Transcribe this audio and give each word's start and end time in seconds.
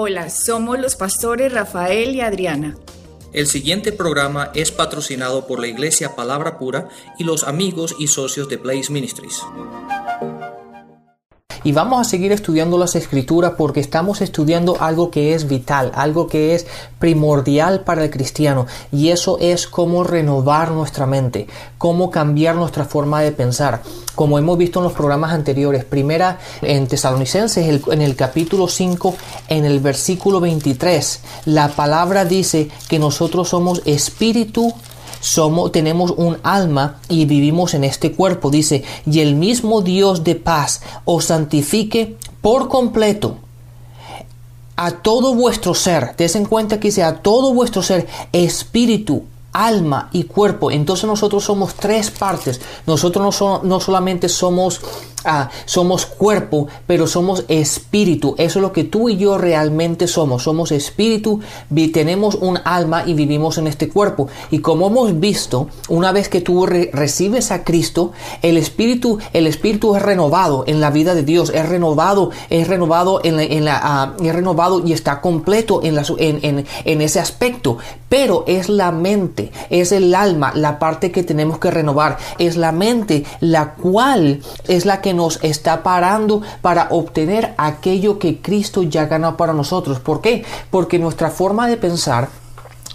Hola, 0.00 0.30
somos 0.30 0.78
los 0.78 0.94
pastores 0.94 1.52
Rafael 1.52 2.14
y 2.14 2.20
Adriana. 2.20 2.76
El 3.32 3.48
siguiente 3.48 3.90
programa 3.90 4.52
es 4.54 4.70
patrocinado 4.70 5.48
por 5.48 5.58
la 5.58 5.66
Iglesia 5.66 6.14
Palabra 6.14 6.56
Pura 6.56 6.88
y 7.18 7.24
los 7.24 7.42
amigos 7.42 7.96
y 7.98 8.06
socios 8.06 8.48
de 8.48 8.58
Blaze 8.58 8.92
Ministries. 8.92 9.42
Y 11.64 11.72
vamos 11.72 12.00
a 12.00 12.08
seguir 12.08 12.32
estudiando 12.32 12.78
las 12.78 12.94
escrituras 12.94 13.52
porque 13.56 13.80
estamos 13.80 14.20
estudiando 14.20 14.76
algo 14.80 15.10
que 15.10 15.34
es 15.34 15.48
vital, 15.48 15.92
algo 15.94 16.26
que 16.26 16.54
es 16.54 16.66
primordial 16.98 17.80
para 17.80 18.04
el 18.04 18.10
cristiano. 18.10 18.66
Y 18.92 19.10
eso 19.10 19.38
es 19.40 19.66
cómo 19.66 20.04
renovar 20.04 20.70
nuestra 20.70 21.06
mente, 21.06 21.46
cómo 21.78 22.10
cambiar 22.10 22.56
nuestra 22.56 22.84
forma 22.84 23.20
de 23.22 23.32
pensar. 23.32 23.82
Como 24.14 24.38
hemos 24.38 24.58
visto 24.58 24.80
en 24.80 24.84
los 24.84 24.92
programas 24.92 25.32
anteriores, 25.32 25.84
primera 25.84 26.38
en 26.62 26.86
Tesalonicenses, 26.88 27.82
en 27.88 28.02
el 28.02 28.16
capítulo 28.16 28.66
5, 28.66 29.14
en 29.48 29.64
el 29.64 29.80
versículo 29.80 30.40
23, 30.40 31.20
la 31.46 31.68
palabra 31.68 32.24
dice 32.24 32.68
que 32.88 32.98
nosotros 32.98 33.48
somos 33.48 33.82
espíritu, 33.84 34.74
somos, 35.20 35.72
tenemos 35.72 36.12
un 36.16 36.38
alma 36.42 37.00
y 37.08 37.24
vivimos 37.24 37.74
en 37.74 37.84
este 37.84 38.12
cuerpo. 38.12 38.50
Dice, 38.50 38.84
y 39.06 39.20
el 39.20 39.34
mismo 39.34 39.82
Dios 39.82 40.24
de 40.24 40.34
paz 40.34 40.82
os 41.04 41.26
santifique 41.26 42.16
por 42.40 42.68
completo 42.68 43.36
a 44.76 44.92
todo 44.92 45.34
vuestro 45.34 45.74
ser. 45.74 46.14
Des 46.16 46.36
en 46.36 46.44
cuenta 46.44 46.78
que 46.78 46.88
dice 46.88 47.02
a 47.02 47.20
todo 47.20 47.52
vuestro 47.52 47.82
ser, 47.82 48.06
espíritu, 48.32 49.24
alma 49.52 50.08
y 50.12 50.24
cuerpo. 50.24 50.70
Entonces 50.70 51.06
nosotros 51.06 51.44
somos 51.44 51.74
tres 51.74 52.10
partes. 52.10 52.60
Nosotros 52.86 53.40
no, 53.40 53.60
no 53.62 53.80
solamente 53.80 54.28
somos 54.28 54.80
Ah, 55.24 55.50
somos 55.64 56.06
cuerpo, 56.06 56.68
pero 56.86 57.06
somos 57.06 57.44
espíritu. 57.48 58.34
Eso 58.38 58.60
es 58.60 58.62
lo 58.62 58.72
que 58.72 58.84
tú 58.84 59.08
y 59.08 59.16
yo 59.16 59.36
realmente 59.36 60.06
somos. 60.06 60.44
Somos 60.44 60.70
espíritu, 60.70 61.40
tenemos 61.92 62.36
un 62.36 62.58
alma 62.64 63.02
y 63.04 63.14
vivimos 63.14 63.58
en 63.58 63.66
este 63.66 63.88
cuerpo. 63.88 64.28
Y 64.50 64.60
como 64.60 64.86
hemos 64.86 65.18
visto, 65.18 65.68
una 65.88 66.12
vez 66.12 66.28
que 66.28 66.40
tú 66.40 66.64
recibes 66.66 67.50
a 67.50 67.64
Cristo, 67.64 68.12
el 68.42 68.56
espíritu, 68.56 69.18
el 69.32 69.46
espíritu 69.46 69.96
es 69.96 70.02
renovado 70.02 70.64
en 70.66 70.80
la 70.80 70.90
vida 70.90 71.14
de 71.14 71.24
Dios, 71.24 71.50
es 71.52 71.68
renovado, 71.68 72.30
es 72.48 72.68
renovado 72.68 73.20
en 73.22 73.64
la, 73.64 73.80
ah, 73.82 74.14
es 74.22 74.34
renovado 74.34 74.86
y 74.86 74.92
está 74.92 75.20
completo 75.20 75.80
en, 75.82 75.96
la, 75.96 76.04
en, 76.18 76.64
en 76.84 77.00
ese 77.02 77.18
aspecto. 77.18 77.78
Pero 78.08 78.44
es 78.46 78.68
la 78.68 78.92
mente, 78.92 79.37
es 79.70 79.92
el 79.92 80.14
alma, 80.14 80.52
la 80.54 80.78
parte 80.78 81.10
que 81.10 81.22
tenemos 81.22 81.58
que 81.58 81.70
renovar. 81.70 82.18
Es 82.38 82.56
la 82.56 82.72
mente, 82.72 83.24
la 83.40 83.74
cual 83.74 84.40
es 84.66 84.86
la 84.86 85.00
que 85.00 85.14
nos 85.14 85.42
está 85.42 85.82
parando 85.82 86.42
para 86.62 86.88
obtener 86.90 87.54
aquello 87.56 88.18
que 88.18 88.40
Cristo 88.40 88.82
ya 88.82 89.06
ganó 89.06 89.36
para 89.36 89.52
nosotros. 89.52 90.00
¿Por 90.00 90.20
qué? 90.20 90.44
Porque 90.70 90.98
nuestra 90.98 91.30
forma 91.30 91.68
de 91.68 91.76
pensar 91.76 92.28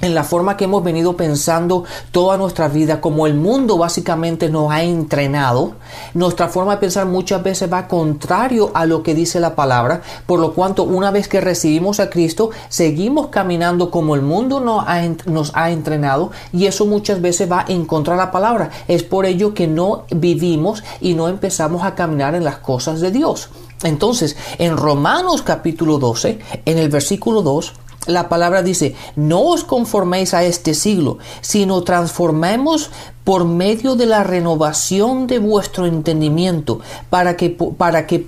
en 0.03 0.13
la 0.13 0.23
forma 0.23 0.57
que 0.57 0.65
hemos 0.65 0.83
venido 0.83 1.15
pensando 1.15 1.85
toda 2.11 2.37
nuestra 2.37 2.67
vida, 2.67 2.99
como 2.99 3.25
el 3.25 3.35
mundo 3.35 3.77
básicamente 3.77 4.49
nos 4.49 4.71
ha 4.71 4.83
entrenado, 4.83 5.73
nuestra 6.13 6.49
forma 6.49 6.73
de 6.73 6.81
pensar 6.81 7.05
muchas 7.05 7.41
veces 7.41 7.71
va 7.71 7.87
contrario 7.87 8.71
a 8.73 8.85
lo 8.85 9.01
que 9.01 9.15
dice 9.15 9.39
la 9.39 9.55
palabra, 9.55 10.01
por 10.25 10.39
lo 10.39 10.53
cuanto 10.53 10.83
una 10.83 11.09
vez 11.09 11.27
que 11.27 11.39
recibimos 11.39 12.01
a 12.01 12.09
Cristo, 12.09 12.49
seguimos 12.67 13.27
caminando 13.27 13.89
como 13.89 14.15
el 14.15 14.21
mundo 14.21 14.59
nos 14.59 14.83
ha, 14.87 15.01
nos 15.25 15.51
ha 15.55 15.71
entrenado 15.71 16.31
y 16.51 16.65
eso 16.65 16.85
muchas 16.85 17.21
veces 17.21 17.49
va 17.49 17.63
en 17.67 17.85
contra 17.85 18.15
de 18.15 18.19
la 18.19 18.31
palabra. 18.31 18.69
Es 18.87 19.03
por 19.03 19.25
ello 19.25 19.53
que 19.53 19.67
no 19.67 20.03
vivimos 20.11 20.83
y 20.99 21.13
no 21.13 21.29
empezamos 21.29 21.83
a 21.83 21.95
caminar 21.95 22.35
en 22.35 22.43
las 22.43 22.57
cosas 22.57 22.99
de 22.99 23.11
Dios. 23.11 23.49
Entonces, 23.83 24.37
en 24.59 24.77
Romanos 24.77 25.41
capítulo 25.41 25.99
12, 25.99 26.39
en 26.65 26.77
el 26.77 26.89
versículo 26.89 27.41
2, 27.41 27.73
la 28.07 28.29
palabra 28.29 28.63
dice, 28.63 28.95
no 29.15 29.41
os 29.41 29.63
conforméis 29.63 30.33
a 30.33 30.43
este 30.43 30.73
siglo, 30.73 31.19
sino 31.41 31.83
transformemos 31.83 32.91
por 33.23 33.45
medio 33.45 33.95
de 33.95 34.05
la 34.05 34.23
renovación 34.23 35.27
de 35.27 35.39
vuestro 35.39 35.85
entendimiento, 35.85 36.79
para 37.09 37.37
que, 37.37 37.49
para 37.49 38.05
que 38.05 38.21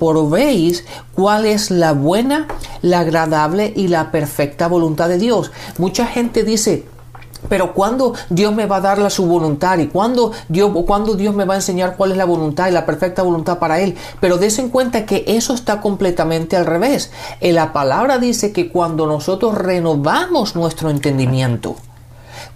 cuál 1.14 1.46
es 1.46 1.72
la 1.72 1.92
buena, 1.92 2.48
la 2.82 3.00
agradable 3.00 3.74
y 3.76 3.90
la 3.90 4.12
perfecta 4.12 4.68
voluntad 4.68 5.10
de 5.10 5.18
Dios. 5.18 5.52
Mucha 5.78 6.06
gente 6.06 6.44
dice, 6.44 6.86
pero 7.50 7.74
cuando 7.74 8.14
Dios 8.30 8.54
me 8.54 8.66
va 8.66 8.78
a 8.78 8.82
dar 8.82 8.98
la 8.98 9.10
su 9.10 9.26
voluntad 9.26 9.78
y 9.80 9.88
cuando 9.88 10.32
Dios, 10.50 10.72
cuando 10.86 11.16
Dios 11.16 11.36
me 11.36 11.46
va 11.46 11.54
a 11.54 11.58
enseñar 11.58 11.96
cuál 11.96 12.12
es 12.12 12.18
la 12.18 12.26
voluntad 12.26 12.68
y 12.68 12.72
la 12.72 12.86
perfecta 12.86 13.24
voluntad 13.24 13.60
para 13.60 13.80
Él. 13.80 13.96
Pero 14.20 14.38
des 14.38 14.60
en 14.60 14.70
cuenta 14.70 15.06
que 15.06 15.24
eso 15.28 15.54
está 15.54 15.82
completamente 15.82 16.56
al 16.56 16.66
revés. 16.66 17.12
En 17.42 17.56
la 17.56 17.74
palabra 17.74 18.18
dice 18.18 18.52
que 18.52 18.70
cuando 18.70 19.08
nosotros 19.08 19.56
renovamos 19.56 20.56
nuestro 20.56 20.90
entendimiento, 20.90 21.76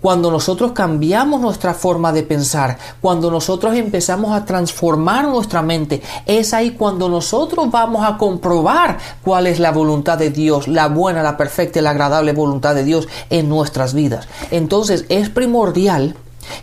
cuando 0.02 0.32
nosotros 0.32 0.72
cambiamos 0.72 1.42
nuestra 1.42 1.74
forma 1.74 2.12
de 2.12 2.24
pensar, 2.24 2.78
cuando 3.02 3.30
nosotros 3.32 3.76
empezamos 3.76 4.32
a 4.32 4.46
transformar 4.46 5.28
nuestra 5.28 5.62
mente, 5.62 6.02
es 6.26 6.54
ahí 6.54 6.72
cuando 6.72 7.10
nosotros 7.10 7.70
vamos 7.72 8.06
a 8.06 8.18
comprobar 8.18 8.98
cuál 9.24 9.48
es 9.48 9.60
la 9.60 9.72
voluntad 9.72 10.18
de 10.18 10.30
Dios, 10.30 10.68
la 10.68 10.88
buena, 10.88 11.24
la 11.24 11.38
perfecta 11.38 11.80
y 11.80 11.82
la 11.82 11.92
agradable 11.92 12.34
voluntad 12.34 12.76
de 12.76 12.84
Dios 12.84 13.08
en 13.30 13.50
nuestras 13.50 13.94
vidas. 13.94 14.28
Entonces 14.52 15.06
es 15.10 15.30
primordial 15.30 16.16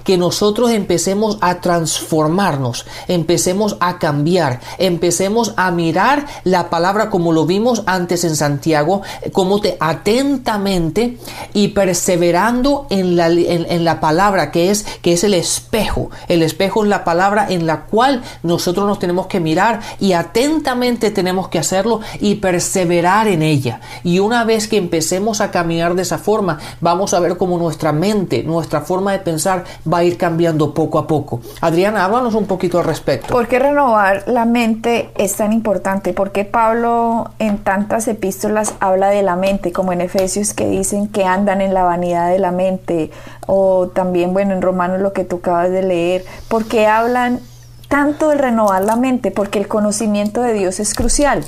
que 0.05 0.17
nosotros 0.19 0.71
empecemos 0.71 1.39
a 1.41 1.61
transformarnos, 1.61 2.87
empecemos 3.09 3.77
a 3.81 3.99
cambiar, 3.99 4.61
empecemos 4.79 5.55
a 5.57 5.71
mirar 5.71 6.27
la 6.45 6.71
palabra 6.71 7.11
como 7.11 7.33
lo 7.33 7.47
vimos 7.47 7.83
antes 7.87 8.25
en 8.25 8.37
Santiago, 8.37 9.03
como 9.33 9.61
te 9.61 9.77
atentamente 9.81 11.19
y 11.53 11.69
perseverando 11.69 12.87
en 12.91 13.17
la, 13.17 13.29
en, 13.29 13.85
la 13.85 14.01
palabra 14.01 14.51
que 14.51 14.71
es, 14.71 14.85
que 15.03 15.13
es 15.13 15.25
el 15.25 15.35
espejo. 15.35 16.11
El 16.29 16.43
espejo 16.43 16.83
es 16.83 16.89
la 16.89 17.05
palabra 17.05 17.47
en 17.49 17.67
la 17.67 17.83
cual 17.83 18.23
nosotros 18.43 18.87
nos 18.87 18.99
tenemos 18.99 19.27
que 19.27 19.41
mirar 19.41 19.81
y 20.01 20.13
atentamente 20.13 21.11
tenemos 21.11 21.49
que 21.49 21.59
hacerlo 21.59 22.01
y 22.21 22.37
perseverar 22.37 23.29
en 23.29 23.43
ella. 23.43 23.81
Y 24.05 24.19
una 24.19 24.45
vez 24.45 24.69
que 24.69 24.77
empecemos 24.77 25.41
a 25.41 25.51
caminar 25.51 25.95
de 25.95 26.03
esa 26.03 26.19
forma, 26.19 26.59
vamos 26.81 27.15
a 27.15 27.21
ver 27.21 27.37
cómo 27.37 27.59
nuestra 27.59 27.93
mente, 27.93 28.43
nuestra 28.43 28.81
forma 28.81 29.13
de 29.13 29.19
pensar 29.19 29.65
va 29.91 29.99
a 29.99 30.05
ir 30.05 30.17
cambiando 30.17 30.75
poco 30.75 30.99
a 30.99 31.07
poco. 31.07 31.41
Adriana, 31.61 32.05
háblanos 32.05 32.35
un 32.35 32.47
poquito 32.47 32.79
al 32.79 32.85
respecto. 32.85 33.33
¿Por 33.33 33.49
qué 33.49 33.59
renovar 33.59 34.25
la 34.27 34.45
mente 34.45 35.11
es 35.17 35.37
tan 35.37 35.53
importante? 35.53 36.13
¿Por 36.13 36.33
qué 36.33 36.45
Pablo 36.45 37.31
en 37.39 37.59
tantas 37.59 38.09
epístolas 38.09 38.75
habla 38.81 39.09
de 39.09 39.23
la 39.23 39.37
mente, 39.37 39.73
como 39.73 39.93
en 39.93 40.01
Efesios 40.01 40.55
que 40.55 40.69
dicen 40.69 41.09
que 41.09 41.25
andan 41.25 41.61
en 41.61 41.75
la 41.75 41.85
vanidad 41.85 42.31
de 42.31 42.39
la 42.39 42.51
mente? 42.51 43.11
O 43.47 43.89
también, 43.89 44.33
bueno, 44.33 44.55
en 44.55 44.63
Romanos 44.63 45.01
lo 45.01 45.13
que 45.13 45.25
tú 45.25 45.37
acabas 45.37 45.71
de 45.71 45.83
leer. 45.83 46.25
¿Por 46.49 46.67
qué 46.67 46.87
hablan 46.87 47.41
tanto 47.89 48.29
de 48.31 48.37
renovar 48.37 48.85
la 48.85 48.97
mente? 48.97 49.31
Porque 49.31 49.59
el 49.59 49.69
conocimiento 49.69 50.43
de 50.43 50.53
Dios 50.53 50.81
es 50.81 50.95
crucial. 50.95 51.45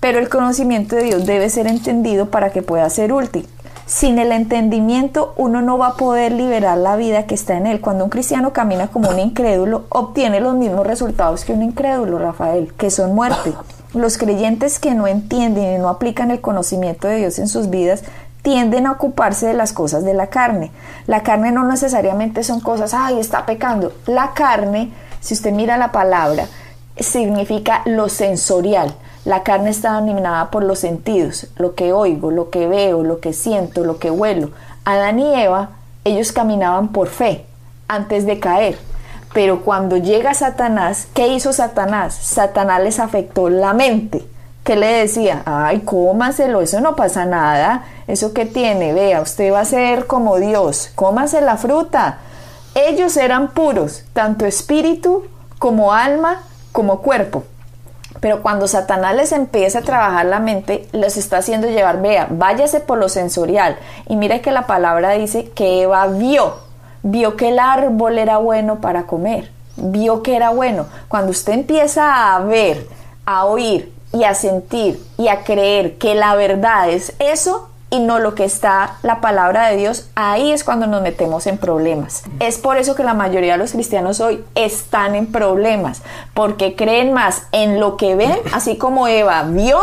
Pero 0.00 0.18
el 0.18 0.28
conocimiento 0.28 0.96
de 0.96 1.04
Dios 1.04 1.26
debe 1.26 1.48
ser 1.48 1.66
entendido 1.66 2.26
para 2.26 2.50
que 2.50 2.62
pueda 2.62 2.88
ser 2.90 3.12
útil. 3.12 3.48
Sin 3.86 4.18
el 4.18 4.32
entendimiento 4.32 5.32
uno 5.36 5.62
no 5.62 5.78
va 5.78 5.86
a 5.86 5.94
poder 5.94 6.32
liberar 6.32 6.76
la 6.76 6.96
vida 6.96 7.26
que 7.26 7.36
está 7.36 7.56
en 7.56 7.68
él. 7.68 7.80
Cuando 7.80 8.02
un 8.02 8.10
cristiano 8.10 8.52
camina 8.52 8.88
como 8.88 9.10
un 9.10 9.20
incrédulo, 9.20 9.84
obtiene 9.90 10.40
los 10.40 10.56
mismos 10.56 10.84
resultados 10.84 11.44
que 11.44 11.52
un 11.52 11.62
incrédulo, 11.62 12.18
Rafael, 12.18 12.74
que 12.74 12.90
son 12.90 13.14
muerte. 13.14 13.52
Los 13.94 14.18
creyentes 14.18 14.80
que 14.80 14.94
no 14.94 15.06
entienden 15.06 15.76
y 15.76 15.78
no 15.78 15.88
aplican 15.88 16.32
el 16.32 16.40
conocimiento 16.40 17.06
de 17.06 17.18
Dios 17.18 17.38
en 17.38 17.46
sus 17.46 17.70
vidas 17.70 18.02
tienden 18.42 18.88
a 18.88 18.92
ocuparse 18.92 19.46
de 19.46 19.54
las 19.54 19.72
cosas 19.72 20.04
de 20.04 20.14
la 20.14 20.26
carne. 20.28 20.72
La 21.06 21.22
carne 21.22 21.52
no 21.52 21.64
necesariamente 21.64 22.42
son 22.42 22.58
cosas, 22.58 22.92
ay, 22.92 23.20
está 23.20 23.46
pecando. 23.46 23.92
La 24.06 24.34
carne, 24.34 24.92
si 25.20 25.34
usted 25.34 25.52
mira 25.52 25.76
la 25.76 25.92
palabra, 25.92 26.46
significa 26.98 27.82
lo 27.86 28.08
sensorial. 28.08 28.94
La 29.26 29.42
carne 29.42 29.70
está 29.70 29.90
dominada 29.90 30.52
por 30.52 30.62
los 30.62 30.78
sentidos, 30.78 31.48
lo 31.56 31.74
que 31.74 31.92
oigo, 31.92 32.30
lo 32.30 32.48
que 32.48 32.68
veo, 32.68 33.02
lo 33.02 33.18
que 33.18 33.32
siento, 33.32 33.82
lo 33.82 33.98
que 33.98 34.08
huelo. 34.08 34.52
Adán 34.84 35.18
y 35.18 35.34
Eva, 35.34 35.70
ellos 36.04 36.30
caminaban 36.30 36.92
por 36.92 37.08
fe 37.08 37.44
antes 37.88 38.24
de 38.24 38.38
caer. 38.38 38.78
Pero 39.34 39.62
cuando 39.62 39.96
llega 39.96 40.32
Satanás, 40.32 41.08
¿qué 41.12 41.26
hizo 41.26 41.52
Satanás? 41.52 42.14
Satanás 42.14 42.80
les 42.84 43.00
afectó 43.00 43.50
la 43.50 43.72
mente. 43.72 44.24
¿Qué 44.62 44.76
le 44.76 44.86
decía? 44.86 45.42
Ay, 45.44 45.80
cómaselo, 45.80 46.60
eso 46.60 46.80
no 46.80 46.94
pasa 46.94 47.24
nada. 47.26 47.82
Eso 48.06 48.32
que 48.32 48.46
tiene, 48.46 48.92
vea, 48.92 49.22
usted 49.22 49.52
va 49.52 49.58
a 49.58 49.64
ser 49.64 50.06
como 50.06 50.36
Dios, 50.36 50.92
cómase 50.94 51.40
la 51.40 51.56
fruta. 51.56 52.18
Ellos 52.76 53.16
eran 53.16 53.48
puros, 53.48 54.04
tanto 54.12 54.46
espíritu 54.46 55.24
como 55.58 55.92
alma 55.92 56.42
como 56.70 57.02
cuerpo. 57.02 57.42
Pero 58.20 58.42
cuando 58.42 58.66
Satanás 58.68 59.14
les 59.14 59.32
empieza 59.32 59.80
a 59.80 59.82
trabajar 59.82 60.26
la 60.26 60.40
mente, 60.40 60.86
les 60.92 61.16
está 61.16 61.38
haciendo 61.38 61.68
llevar, 61.68 62.00
vea, 62.00 62.26
váyase 62.30 62.80
por 62.80 62.98
lo 62.98 63.08
sensorial. 63.08 63.76
Y 64.08 64.16
mire 64.16 64.40
que 64.40 64.52
la 64.52 64.66
palabra 64.66 65.10
dice 65.12 65.50
que 65.50 65.82
Eva 65.82 66.06
vio, 66.06 66.56
vio 67.02 67.36
que 67.36 67.48
el 67.48 67.58
árbol 67.58 68.18
era 68.18 68.38
bueno 68.38 68.80
para 68.80 69.04
comer, 69.06 69.50
vio 69.76 70.22
que 70.22 70.36
era 70.36 70.50
bueno. 70.50 70.86
Cuando 71.08 71.30
usted 71.30 71.52
empieza 71.52 72.34
a 72.34 72.40
ver, 72.40 72.86
a 73.24 73.44
oír 73.44 73.92
y 74.12 74.24
a 74.24 74.34
sentir 74.34 75.02
y 75.18 75.28
a 75.28 75.44
creer 75.44 75.98
que 75.98 76.14
la 76.14 76.34
verdad 76.36 76.88
es 76.88 77.12
eso 77.18 77.68
y 77.96 78.00
no 78.00 78.18
lo 78.18 78.34
que 78.34 78.44
está 78.44 78.96
la 79.02 79.20
palabra 79.20 79.68
de 79.68 79.76
Dios, 79.76 80.08
ahí 80.14 80.52
es 80.52 80.64
cuando 80.64 80.86
nos 80.86 81.02
metemos 81.02 81.46
en 81.46 81.58
problemas. 81.58 82.22
Es 82.40 82.58
por 82.58 82.76
eso 82.76 82.94
que 82.94 83.02
la 83.02 83.14
mayoría 83.14 83.52
de 83.52 83.58
los 83.58 83.72
cristianos 83.72 84.20
hoy 84.20 84.44
están 84.54 85.14
en 85.14 85.26
problemas, 85.26 86.02
porque 86.34 86.76
creen 86.76 87.12
más 87.12 87.44
en 87.52 87.80
lo 87.80 87.96
que 87.96 88.14
ven, 88.14 88.36
así 88.52 88.76
como 88.76 89.08
Eva 89.08 89.42
vio, 89.44 89.78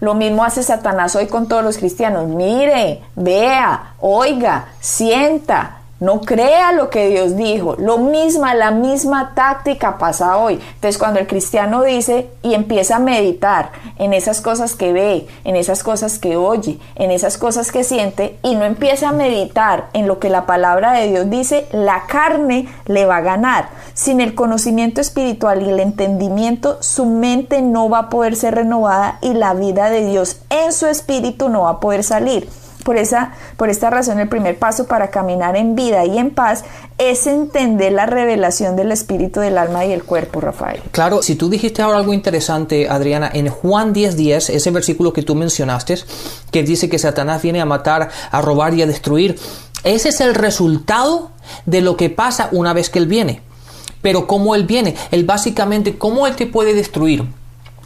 lo 0.00 0.14
mismo 0.14 0.44
hace 0.44 0.62
Satanás 0.62 1.16
hoy 1.16 1.26
con 1.26 1.48
todos 1.48 1.64
los 1.64 1.78
cristianos. 1.78 2.28
Mire, 2.28 3.02
vea, 3.14 3.94
oiga, 3.98 4.66
sienta, 4.80 5.78
no 5.98 6.20
crea 6.20 6.72
lo 6.72 6.90
que 6.90 7.08
Dios 7.08 7.36
dijo. 7.36 7.74
Lo 7.78 7.98
misma, 7.98 8.54
la 8.54 8.70
misma 8.70 9.32
táctica 9.34 9.98
pasa 9.98 10.36
hoy. 10.36 10.60
Entonces 10.74 10.98
cuando 10.98 11.20
el 11.20 11.26
cristiano 11.26 11.82
dice 11.82 12.28
y 12.42 12.54
empieza 12.54 12.96
a 12.96 13.00
meditar 13.00 13.70
en 13.98 14.12
esas 14.12 14.40
cosas 14.40 14.74
que 14.74 14.92
ve, 14.92 15.26
en 15.44 15.56
esas 15.56 15.82
cosas 15.82 16.18
que 16.18 16.36
oye, 16.36 16.78
en 16.96 17.10
esas 17.10 17.38
cosas 17.38 17.72
que 17.72 17.84
siente 17.84 18.38
y 18.42 18.54
no 18.54 18.64
empieza 18.64 19.08
a 19.08 19.12
meditar 19.12 19.88
en 19.94 20.06
lo 20.06 20.18
que 20.18 20.28
la 20.28 20.44
palabra 20.44 20.92
de 20.92 21.08
Dios 21.08 21.30
dice, 21.30 21.66
la 21.72 22.04
carne 22.06 22.68
le 22.86 23.06
va 23.06 23.18
a 23.18 23.22
ganar. 23.22 23.68
Sin 23.94 24.20
el 24.20 24.34
conocimiento 24.34 25.00
espiritual 25.00 25.62
y 25.62 25.70
el 25.70 25.80
entendimiento, 25.80 26.82
su 26.82 27.06
mente 27.06 27.62
no 27.62 27.88
va 27.88 27.98
a 28.00 28.10
poder 28.10 28.36
ser 28.36 28.54
renovada 28.54 29.18
y 29.22 29.32
la 29.32 29.54
vida 29.54 29.88
de 29.88 30.06
Dios 30.06 30.40
en 30.50 30.72
su 30.72 30.86
espíritu 30.86 31.48
no 31.48 31.62
va 31.62 31.70
a 31.70 31.80
poder 31.80 32.04
salir. 32.04 32.48
Por, 32.86 32.98
esa, 32.98 33.32
por 33.56 33.68
esta 33.68 33.90
razón, 33.90 34.20
el 34.20 34.28
primer 34.28 34.60
paso 34.60 34.86
para 34.86 35.10
caminar 35.10 35.56
en 35.56 35.74
vida 35.74 36.04
y 36.04 36.18
en 36.18 36.30
paz 36.30 36.62
es 36.98 37.26
entender 37.26 37.90
la 37.90 38.06
revelación 38.06 38.76
del 38.76 38.92
espíritu, 38.92 39.40
del 39.40 39.58
alma 39.58 39.84
y 39.84 39.90
el 39.90 40.04
cuerpo, 40.04 40.40
Rafael. 40.40 40.80
Claro, 40.92 41.20
si 41.20 41.34
tú 41.34 41.50
dijiste 41.50 41.82
ahora 41.82 41.98
algo 41.98 42.14
interesante, 42.14 42.88
Adriana, 42.88 43.28
en 43.34 43.48
Juan 43.48 43.92
10:10, 43.92 44.14
10, 44.14 44.50
ese 44.50 44.70
versículo 44.70 45.12
que 45.12 45.24
tú 45.24 45.34
mencionaste, 45.34 45.96
que 46.52 46.62
dice 46.62 46.88
que 46.88 47.00
Satanás 47.00 47.42
viene 47.42 47.60
a 47.60 47.64
matar, 47.64 48.08
a 48.30 48.40
robar 48.40 48.72
y 48.74 48.82
a 48.82 48.86
destruir, 48.86 49.36
ese 49.82 50.10
es 50.10 50.20
el 50.20 50.36
resultado 50.36 51.32
de 51.64 51.80
lo 51.80 51.96
que 51.96 52.08
pasa 52.08 52.50
una 52.52 52.72
vez 52.72 52.88
que 52.88 53.00
él 53.00 53.08
viene. 53.08 53.42
Pero 54.00 54.28
cómo 54.28 54.54
él 54.54 54.64
viene, 54.64 54.94
él 55.10 55.24
básicamente, 55.24 55.98
cómo 55.98 56.28
él 56.28 56.36
te 56.36 56.46
puede 56.46 56.72
destruir, 56.72 57.24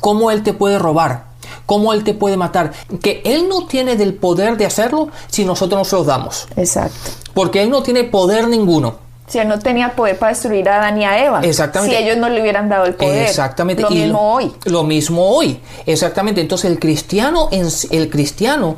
cómo 0.01 0.31
él 0.31 0.43
te 0.43 0.53
puede 0.53 0.79
robar, 0.79 1.30
cómo 1.67 1.93
Él 1.93 2.05
te 2.05 2.15
puede 2.15 2.37
matar. 2.37 2.73
Que 3.03 3.23
Él 3.25 3.49
no 3.49 3.67
tiene 3.67 3.97
del 3.97 4.15
poder 4.15 4.57
de 4.57 4.67
hacerlo 4.67 5.09
si 5.29 5.45
nosotros 5.45 5.79
no 5.79 5.85
se 5.85 5.97
lo 5.97 6.05
damos. 6.05 6.49
Exacto. 6.57 7.11
Porque 7.35 7.63
Él 7.63 7.71
no 7.71 7.83
tiene 7.83 8.05
poder 8.05 8.49
ninguno. 8.49 9.11
Si 9.27 9.39
Él 9.39 9.47
no 9.47 9.59
tenía 9.61 9.95
poder 9.95 10.19
para 10.19 10.33
destruir 10.33 10.69
a 10.69 10.79
Adán 10.79 11.01
y 11.01 11.05
a 11.05 11.25
Eva. 11.25 11.41
Exactamente. 11.43 11.97
Si 11.97 12.03
ellos 12.03 12.17
no 12.17 12.29
le 12.29 12.41
hubieran 12.41 12.69
dado 12.69 12.87
el 12.87 12.95
poder. 12.95 13.27
Exactamente. 13.27 13.83
Lo 13.83 13.91
mismo 13.91 14.35
hoy. 14.35 14.53
Lo 14.65 14.83
mismo 14.83 15.31
hoy. 15.31 15.61
Exactamente. 15.87 16.41
Entonces 16.41 16.71
el 16.71 16.81
cristiano, 16.81 17.49
el 17.53 18.11
cristiano, 18.11 18.77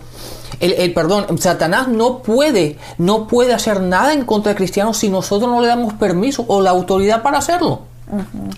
el, 0.60 0.72
el, 0.74 0.92
perdón, 0.92 1.38
Satanás 1.38 1.88
no 1.88 2.18
puede, 2.18 2.76
no 2.98 3.26
puede 3.26 3.54
hacer 3.54 3.80
nada 3.80 4.12
en 4.12 4.24
contra 4.24 4.50
del 4.50 4.58
cristiano 4.58 4.92
si 4.92 5.08
nosotros 5.08 5.50
no 5.50 5.60
le 5.62 5.68
damos 5.68 5.94
permiso 5.94 6.44
o 6.48 6.60
la 6.60 6.70
autoridad 6.70 7.22
para 7.22 7.38
hacerlo. 7.38 7.91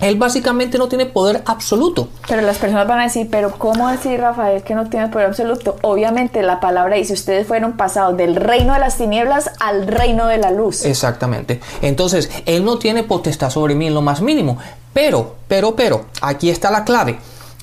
Él 0.00 0.16
básicamente 0.16 0.78
no 0.78 0.88
tiene 0.88 1.06
poder 1.06 1.42
absoluto. 1.46 2.08
Pero 2.28 2.42
las 2.42 2.58
personas 2.58 2.88
van 2.88 3.00
a 3.00 3.04
decir, 3.04 3.28
pero 3.30 3.52
¿cómo 3.52 3.88
decir 3.88 4.20
Rafael 4.20 4.62
que 4.62 4.74
no 4.74 4.88
tiene 4.88 5.08
poder 5.08 5.28
absoluto? 5.28 5.76
Obviamente 5.82 6.42
la 6.42 6.60
palabra 6.60 6.96
dice, 6.96 7.12
ustedes 7.12 7.46
fueron 7.46 7.76
pasados 7.76 8.16
del 8.16 8.36
reino 8.36 8.74
de 8.74 8.80
las 8.80 8.96
tinieblas 8.96 9.50
al 9.60 9.86
reino 9.86 10.26
de 10.26 10.38
la 10.38 10.50
luz. 10.50 10.84
Exactamente. 10.84 11.60
Entonces, 11.82 12.30
Él 12.46 12.64
no 12.64 12.78
tiene 12.78 13.04
potestad 13.04 13.50
sobre 13.50 13.74
mí 13.74 13.86
en 13.86 13.94
lo 13.94 14.02
más 14.02 14.20
mínimo. 14.20 14.58
Pero, 14.92 15.36
pero, 15.48 15.76
pero, 15.76 16.06
aquí 16.20 16.50
está 16.50 16.70
la 16.70 16.84
clave. 16.84 17.18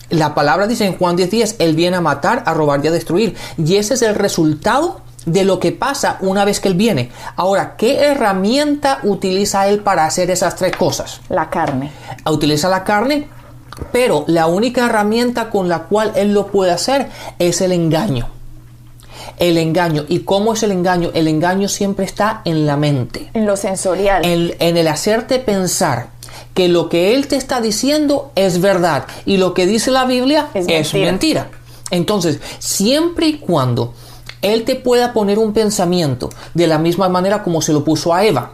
La 0.09 0.35
palabra 0.35 0.67
dice 0.67 0.85
en 0.85 0.97
Juan 0.97 1.17
10:10, 1.17 1.29
10, 1.29 1.55
Él 1.59 1.75
viene 1.75 1.97
a 1.97 2.01
matar, 2.01 2.43
a 2.45 2.53
robar 2.53 2.83
y 2.83 2.87
a 2.87 2.91
destruir. 2.91 3.35
Y 3.57 3.77
ese 3.77 3.93
es 3.93 4.01
el 4.01 4.15
resultado 4.15 5.01
de 5.25 5.43
lo 5.43 5.59
que 5.59 5.71
pasa 5.71 6.17
una 6.21 6.45
vez 6.45 6.59
que 6.59 6.67
Él 6.67 6.75
viene. 6.75 7.11
Ahora, 7.35 7.75
¿qué 7.77 8.03
herramienta 8.05 8.99
utiliza 9.03 9.67
Él 9.67 9.79
para 9.79 10.05
hacer 10.05 10.31
esas 10.31 10.55
tres 10.55 10.75
cosas? 10.75 11.21
La 11.29 11.49
carne. 11.49 11.91
Utiliza 12.25 12.69
la 12.69 12.83
carne, 12.83 13.27
pero 13.91 14.25
la 14.27 14.47
única 14.47 14.85
herramienta 14.85 15.49
con 15.49 15.69
la 15.69 15.83
cual 15.83 16.13
Él 16.15 16.33
lo 16.33 16.47
puede 16.47 16.71
hacer 16.71 17.09
es 17.39 17.61
el 17.61 17.71
engaño. 17.71 18.27
El 19.37 19.57
engaño. 19.57 20.05
¿Y 20.07 20.19
cómo 20.19 20.53
es 20.53 20.63
el 20.63 20.71
engaño? 20.71 21.11
El 21.13 21.27
engaño 21.27 21.67
siempre 21.67 22.05
está 22.05 22.41
en 22.45 22.65
la 22.65 22.77
mente. 22.77 23.29
En 23.33 23.45
lo 23.45 23.57
sensorial. 23.57 24.25
En, 24.25 24.55
en 24.59 24.77
el 24.77 24.87
hacerte 24.87 25.39
pensar 25.39 26.07
que 26.53 26.67
lo 26.67 26.89
que 26.89 27.15
Él 27.15 27.27
te 27.27 27.35
está 27.37 27.61
diciendo 27.61 28.31
es 28.35 28.59
verdad 28.61 29.05
y 29.25 29.37
lo 29.37 29.53
que 29.53 29.65
dice 29.65 29.91
la 29.91 30.05
Biblia 30.05 30.49
es, 30.53 30.65
es 30.67 30.93
mentira. 30.93 31.05
mentira. 31.11 31.49
Entonces, 31.91 32.39
siempre 32.59 33.27
y 33.27 33.37
cuando 33.37 33.93
él 34.41 34.63
te 34.63 34.75
pueda 34.75 35.13
poner 35.13 35.39
un 35.39 35.53
pensamiento 35.53 36.29
de 36.53 36.67
la 36.67 36.77
misma 36.77 37.09
manera 37.09 37.43
como 37.43 37.61
se 37.61 37.73
lo 37.73 37.83
puso 37.83 38.13
a 38.13 38.25
Eva. 38.25 38.53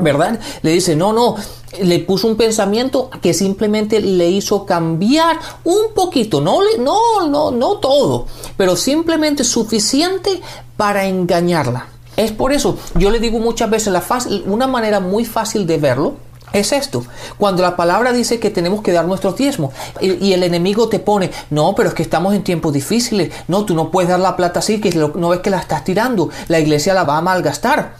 ¿Verdad? 0.00 0.38
Le 0.62 0.70
dice, 0.70 0.94
no, 0.94 1.12
no, 1.12 1.34
le 1.82 1.98
puso 1.98 2.28
un 2.28 2.36
pensamiento 2.36 3.10
que 3.20 3.34
simplemente 3.34 4.00
le 4.00 4.30
hizo 4.30 4.64
cambiar 4.64 5.38
un 5.64 5.92
poquito, 5.92 6.40
no, 6.40 6.60
no, 6.78 7.26
no, 7.26 7.50
no 7.50 7.78
todo, 7.78 8.26
pero 8.56 8.76
simplemente 8.76 9.42
suficiente 9.42 10.40
para 10.76 11.06
engañarla. 11.06 11.88
Es 12.16 12.30
por 12.30 12.52
eso, 12.52 12.78
yo 12.94 13.10
le 13.10 13.18
digo 13.18 13.40
muchas 13.40 13.68
veces, 13.68 13.92
la 13.92 14.04
una 14.46 14.68
manera 14.68 15.00
muy 15.00 15.24
fácil 15.24 15.66
de 15.66 15.78
verlo 15.78 16.14
es 16.58 16.72
esto. 16.72 17.04
Cuando 17.38 17.62
la 17.62 17.76
palabra 17.76 18.12
dice 18.12 18.38
que 18.38 18.50
tenemos 18.50 18.82
que 18.82 18.92
dar 18.92 19.06
nuestros 19.06 19.36
diezmos 19.36 19.72
y, 20.00 20.32
el 20.32 20.42
enemigo 20.42 20.88
te 20.88 20.98
pone, 20.98 21.30
no, 21.50 21.74
pero 21.74 21.88
es 21.88 21.94
que 21.94 22.02
estamos 22.02 22.34
en 22.34 22.44
tiempos 22.44 22.72
difíciles, 22.72 23.32
no, 23.48 23.64
tú 23.64 23.74
no 23.74 23.90
puedes 23.90 24.10
dar 24.10 24.20
la 24.20 24.36
plata 24.36 24.58
así, 24.58 24.80
que 24.80 24.90
no 24.90 25.28
ves 25.28 25.40
que 25.40 25.50
la 25.50 25.58
estás 25.58 25.84
tirando, 25.84 26.30
la 26.48 26.58
iglesia 26.58 26.94
la 26.94 27.04
va 27.04 27.16
a 27.18 27.22
malgastar. 27.22 27.94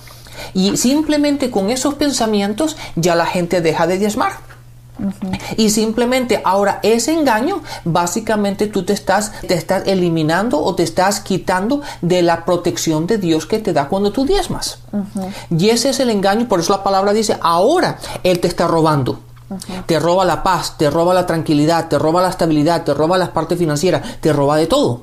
Y 0.55 0.77
simplemente 0.77 1.51
con 1.51 1.71
esos 1.71 1.95
pensamientos 1.95 2.77
ya 2.95 3.15
la 3.15 3.27
gente 3.27 3.61
deja 3.61 3.87
de 3.87 3.99
diezmar. 3.99 4.46
Uh 4.99 5.05
-huh. 5.05 5.55
Y 5.57 5.71
simplemente 5.71 6.41
ahora 6.45 6.81
ese 6.83 7.13
engaño, 7.13 7.63
básicamente 7.85 8.67
tú 8.67 8.85
te 8.85 8.93
estás, 8.93 9.33
te 9.47 9.55
estás 9.55 9.87
eliminando 9.87 10.63
o 10.63 10.75
te 10.75 10.83
estás 10.83 11.21
quitando 11.21 11.83
de 12.01 12.23
la 12.23 12.45
protección 12.45 13.07
de 13.07 13.19
Dios 13.19 13.47
que 13.47 13.59
te 13.59 13.73
da 13.73 13.89
cuando 13.89 14.11
tú 14.13 14.25
diezmas. 14.25 14.79
Uh 14.93 14.99
-huh. 14.99 15.33
Y 15.59 15.71
ese 15.71 15.91
es 15.91 16.01
el 16.01 16.11
engaño, 16.11 16.49
por 16.49 16.61
eso 16.61 16.73
la 16.73 16.83
palabra 16.83 17.13
dice, 17.13 17.37
ahora 17.41 17.99
Él 18.23 18.41
te 18.41 18.49
está 18.49 18.67
robando. 18.67 19.21
Uh 19.49 19.57
-huh. 19.57 19.87
Te 19.87 19.99
roba 20.01 20.25
la 20.25 20.43
paz, 20.43 20.77
te 20.77 20.91
roba 20.91 21.15
la 21.15 21.27
tranquilidad, 21.27 21.89
te 21.89 21.99
roba 21.99 22.23
la 22.23 22.31
estabilidad, 22.31 22.85
te 22.85 22.95
roba 22.95 23.17
las 23.19 23.29
partes 23.31 23.59
financieras, 23.59 24.21
te 24.21 24.33
roba 24.33 24.57
de 24.57 24.67
todo. 24.67 25.03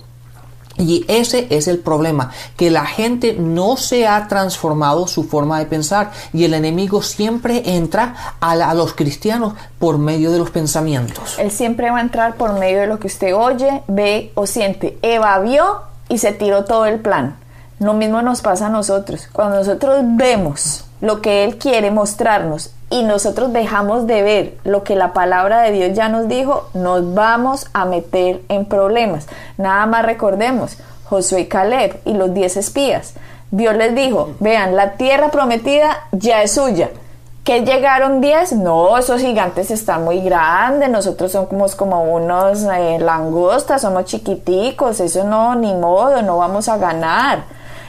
Y 0.77 1.05
ese 1.07 1.47
es 1.51 1.67
el 1.67 1.79
problema, 1.79 2.31
que 2.57 2.71
la 2.71 2.85
gente 2.85 3.35
no 3.37 3.77
se 3.77 4.07
ha 4.07 4.27
transformado 4.27 5.07
su 5.07 5.23
forma 5.23 5.59
de 5.59 5.65
pensar 5.65 6.11
y 6.33 6.45
el 6.45 6.53
enemigo 6.55 7.03
siempre 7.03 7.75
entra 7.75 8.35
a, 8.39 8.73
los 8.73 8.93
cristianos 8.93 9.53
por 9.77 9.99
medio 9.99 10.31
de 10.31 10.39
los 10.39 10.49
pensamientos. 10.49 11.37
Él 11.37 11.51
siempre 11.51 11.91
va 11.91 11.99
a 11.99 12.01
entrar 12.01 12.35
por 12.35 12.57
medio 12.57 12.79
de 12.79 12.87
lo 12.87 12.99
que 12.99 13.07
usted 13.07 13.35
oye, 13.35 13.83
ve 13.87 14.31
o 14.33 14.47
siente. 14.47 14.97
Eva 15.03 15.37
vio 15.39 15.81
y 16.09 16.17
se 16.17 16.31
tiró 16.31 16.65
todo 16.65 16.85
el 16.85 16.99
plan. 16.99 17.37
Lo 17.79 17.93
mismo 17.93 18.21
nos 18.21 18.41
pasa 18.41 18.67
a 18.67 18.69
nosotros. 18.69 19.27
Cuando 19.31 19.57
nosotros 19.57 19.99
vemos 20.03 20.85
lo 21.01 21.21
que 21.21 21.43
Él 21.43 21.57
quiere 21.57 21.91
mostrarnos 21.91 22.71
y 22.93 23.01
nosotros 23.01 23.51
dejamos 23.51 24.05
de 24.05 24.21
ver 24.21 24.53
lo 24.65 24.83
que 24.83 24.95
la 24.95 25.13
palabra 25.13 25.61
de 25.61 25.71
Dios 25.71 25.93
ya 25.93 26.09
nos 26.09 26.27
dijo, 26.27 26.69
nos 26.75 27.15
vamos 27.15 27.65
a 27.73 27.85
meter 27.85 28.41
en 28.49 28.65
problemas. 28.65 29.25
Nada 29.57 29.87
más 29.87 30.05
recordemos, 30.05 30.77
Josué 31.05 31.41
y 31.41 31.45
Caleb 31.47 31.99
y 32.05 32.13
los 32.13 32.35
diez 32.35 32.55
espías. 32.55 33.15
Dios 33.49 33.75
les 33.75 33.95
dijo, 33.95 34.35
vean, 34.39 34.75
la 34.75 34.91
tierra 34.91 35.31
prometida 35.31 36.05
ya 36.11 36.43
es 36.43 36.51
suya. 36.51 36.91
¿Que 37.43 37.61
llegaron 37.61 38.21
10? 38.21 38.57
No, 38.57 38.95
esos 38.95 39.21
gigantes 39.21 39.71
están 39.71 40.03
muy 40.03 40.21
grandes, 40.21 40.87
nosotros 40.87 41.31
somos 41.31 41.75
como 41.75 42.03
unos 42.03 42.61
eh, 42.63 42.99
langostas, 42.99 43.81
somos 43.81 44.05
chiquiticos, 44.05 44.99
eso 44.99 45.23
no, 45.23 45.55
ni 45.55 45.73
modo, 45.73 46.21
no 46.21 46.37
vamos 46.37 46.69
a 46.69 46.77
ganar. 46.77 47.45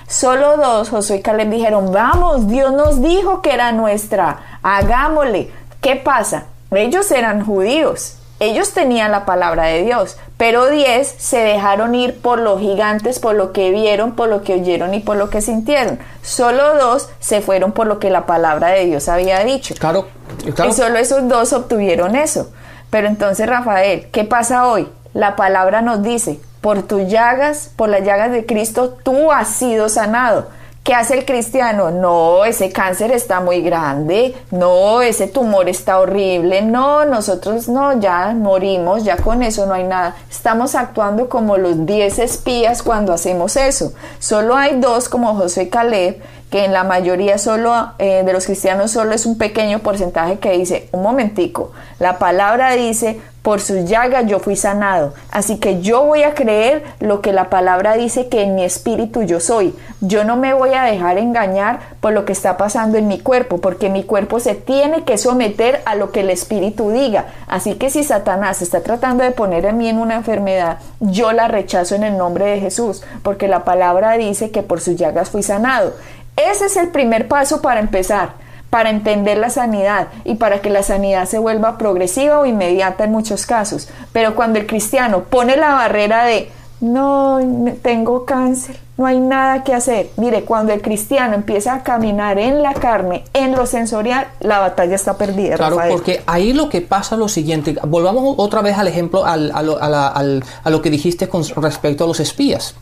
Solo 0.07 0.57
dos, 0.57 0.91
Josué 0.91 1.17
y 1.17 1.23
Caleb 1.23 1.51
dijeron, 1.51 1.93
vamos, 1.93 2.49
Dios 2.49 2.73
nos 2.73 3.03
dijo 3.03 3.43
que 3.43 3.53
era 3.53 3.73
nuestra, 3.73 4.59
hagámosle. 4.63 5.51
¿Qué 5.81 5.97
pasa? 5.97 6.45
Ellos 6.71 7.11
eran 7.11 7.45
judíos, 7.45 8.17
ellos 8.41 8.73
tenían 8.73 9.13
la 9.13 9.25
palabra 9.25 9.65
de 9.65 9.85
Dios, 9.85 10.17
pero 10.37 10.67
diez 10.67 11.15
se 11.19 11.39
dejaron 11.39 11.95
ir 11.95 12.21
por 12.21 12.41
los 12.41 12.61
gigantes, 12.61 13.19
por 13.21 13.35
lo 13.35 13.53
que 13.53 13.71
vieron, 13.71 14.17
por 14.17 14.29
lo 14.29 14.43
que 14.43 14.55
oyeron 14.55 14.93
y 14.93 15.01
por 15.01 15.17
lo 15.17 15.31
que 15.31 15.41
sintieron. 15.41 15.99
Solo 16.23 16.75
dos 16.75 17.09
se 17.21 17.41
fueron 17.41 17.73
por 17.73 17.87
lo 17.87 17.99
que 17.99 18.11
la 18.11 18.27
palabra 18.27 18.69
de 18.69 18.87
Dios 18.87 19.09
había 19.09 19.45
dicho. 19.45 19.75
Claro, 19.79 20.09
claro. 20.55 20.71
Y 20.71 20.75
solo 20.75 20.99
esos 20.99 21.29
dos 21.29 21.53
obtuvieron 21.53 22.17
eso. 22.17 22.51
Pero 22.91 23.07
entonces, 23.09 23.49
Rafael, 23.49 24.09
¿qué 24.11 24.25
pasa 24.25 24.67
hoy? 24.67 24.89
La 25.13 25.37
palabra 25.37 25.81
nos 25.81 26.03
dice, 26.03 26.41
por 26.65 26.83
tus 26.85 27.09
llagas, 27.09 27.71
por 27.77 27.91
las 27.91 28.05
llagas 28.05 28.33
de 28.33 28.47
Cristo, 28.47 28.97
tú 29.03 29.31
has 29.31 29.49
sido 29.49 29.91
sanado. 29.91 30.47
¿Qué 30.83 30.95
hace 30.95 31.19
el 31.19 31.27
cristiano? 31.27 31.91
No, 31.91 32.47
ese 32.47 32.73
cáncer 32.73 33.13
está 33.13 33.41
muy 33.41 33.61
grande, 33.61 34.35
no, 34.51 35.03
ese 35.03 35.27
tumor 35.27 35.69
está 35.69 35.99
horrible, 35.99 36.63
no, 36.63 37.05
nosotros 37.05 37.69
no, 37.69 38.01
ya 38.01 38.33
morimos, 38.35 39.05
ya 39.05 39.19
con 39.19 39.43
eso 39.43 39.67
no 39.67 39.75
hay 39.75 39.85
nada. 39.85 40.17
Estamos 40.31 40.75
actuando 40.75 41.29
como 41.29 41.59
los 41.59 41.85
10 41.85 42.19
espías 42.21 42.83
cuando 42.83 43.13
hacemos 43.13 43.57
eso. 43.57 43.93
Solo 44.19 44.57
hay 44.57 44.81
dos 44.81 45.11
como 45.11 45.35
José 45.35 45.65
y 45.65 45.69
Caleb, 45.69 46.23
que 46.55 46.65
en 46.65 46.73
la 46.73 46.85
mayoría 46.85 47.37
solo 47.37 47.75
eh, 47.99 48.23
de 48.25 48.33
los 48.33 48.47
cristianos 48.47 48.93
solo 48.93 49.13
es 49.13 49.27
un 49.27 49.37
pequeño 49.39 49.81
porcentaje 49.81 50.39
que 50.39 50.53
dice, 50.53 50.89
un 50.93 51.03
momentico, 51.03 51.73
la 51.99 52.21
palabra 52.21 52.71
dice, 52.77 53.21
por 53.43 53.61
sus 53.61 53.87
llagas 53.87 54.25
yo 54.27 54.39
fui 54.39 54.55
sanado. 54.55 55.15
Así 55.33 55.59
que 55.59 55.83
yo 55.83 56.05
voy 56.05 56.23
a 56.23 56.33
creer 56.33 56.85
lo 57.01 57.23
que 57.23 57.33
la 57.33 57.51
palabra 57.51 57.95
dice 57.95 58.29
que 58.29 58.43
en 58.43 58.55
mi 58.55 58.65
espíritu 58.65 59.23
yo 59.23 59.41
soy. 59.41 59.75
Yo 60.01 60.23
no 60.23 60.37
me 60.37 60.55
voy 60.55 60.75
a 60.75 60.85
dejar 60.85 61.19
engañar 61.19 61.81
por 62.01 62.13
lo 62.13 62.25
que 62.25 62.33
está 62.33 62.57
pasando 62.57 62.99
en 62.99 63.09
mi 63.09 63.19
cuerpo, 63.19 63.59
porque 63.59 63.91
mi 63.91 64.05
cuerpo 64.05 64.39
se 64.39 64.55
tiene 64.55 65.03
que 65.03 65.19
someter 65.19 65.83
a 65.85 65.95
lo 65.95 66.13
que 66.13 66.21
el 66.21 66.31
espíritu 66.31 66.91
diga. 66.91 67.27
Así 67.49 67.75
que 67.75 67.91
si 67.91 68.03
Satanás 68.05 68.63
está 68.63 68.81
tratando 68.81 69.25
de 69.25 69.33
poner 69.33 69.67
en 69.67 69.77
mí 69.77 69.89
en 69.89 69.99
una 69.99 70.15
enfermedad, 70.15 70.79
yo 71.01 71.33
la 71.33 71.49
rechazo 71.49 71.97
en 71.97 72.05
el 72.05 72.17
nombre 72.17 72.47
de 72.47 72.61
Jesús, 72.61 73.03
porque 73.23 73.49
la 73.49 73.65
palabra 73.65 74.13
dice 74.13 74.53
que 74.53 74.63
por 74.63 74.81
sus 74.81 74.97
llagas 74.97 75.29
fui 75.29 75.43
sanado. 75.43 75.93
Ese 76.37 76.67
es 76.67 76.77
el 76.77 76.89
primer 76.89 77.29
paso 77.29 77.63
para 77.63 77.81
empezar 77.81 78.45
para 78.75 78.91
entender 78.91 79.39
la 79.39 79.51
sanidad 79.51 80.09
y 80.25 80.35
para 80.35 80.61
que 80.61 80.69
la 80.69 80.83
sanidad 80.83 81.27
se 81.27 81.39
vuelva 81.39 81.79
progresiva 81.79 82.41
o 82.41 82.45
inmediata 82.45 83.05
en 83.05 83.13
muchos 83.13 83.47
casos. 83.47 83.89
Pero 84.13 84.35
cuando 84.35 84.59
el 84.59 84.67
cristiano 84.67 85.23
pone 85.31 85.57
la 85.57 85.75
barrera 85.75 86.25
de 86.25 86.51
no, 86.81 87.39
tengo 87.83 88.25
cáncer, 88.25 88.77
no 88.97 89.07
hay 89.07 89.21
nada 89.21 89.63
que 89.63 89.75
hacer. 89.75 90.11
Mire, 90.17 90.45
cuando 90.45 90.73
el 90.73 90.83
cristiano 90.83 91.35
empieza 91.35 91.73
a 91.73 91.83
caminar 91.85 92.39
en 92.41 92.65
la 92.65 92.75
carne, 92.75 93.23
en 93.33 93.53
lo 93.53 93.67
sensorial, 93.67 94.27
la 94.41 94.59
batalla 94.59 94.97
está 94.97 95.17
perdida. 95.17 95.57
Claro, 95.57 95.79
porque 95.89 96.25
ahí 96.27 96.53
lo 96.53 96.69
que 96.69 96.81
pasa 96.81 97.15
es 97.15 97.21
lo 97.21 97.29
siguiente. 97.29 97.77
Volvamos 97.87 98.35
otra 98.39 98.61
vez 98.61 98.77
al 98.77 98.89
ejemplo, 98.89 99.25
al, 99.25 99.53
a, 99.55 99.63
lo, 99.63 99.79
a, 99.81 100.71
lo 100.71 100.83
que 100.83 100.91
dijiste 100.91 101.29
con 101.29 101.45
respecto 101.63 102.03
a 102.03 102.07
los 102.09 102.19
espías. 102.19 102.75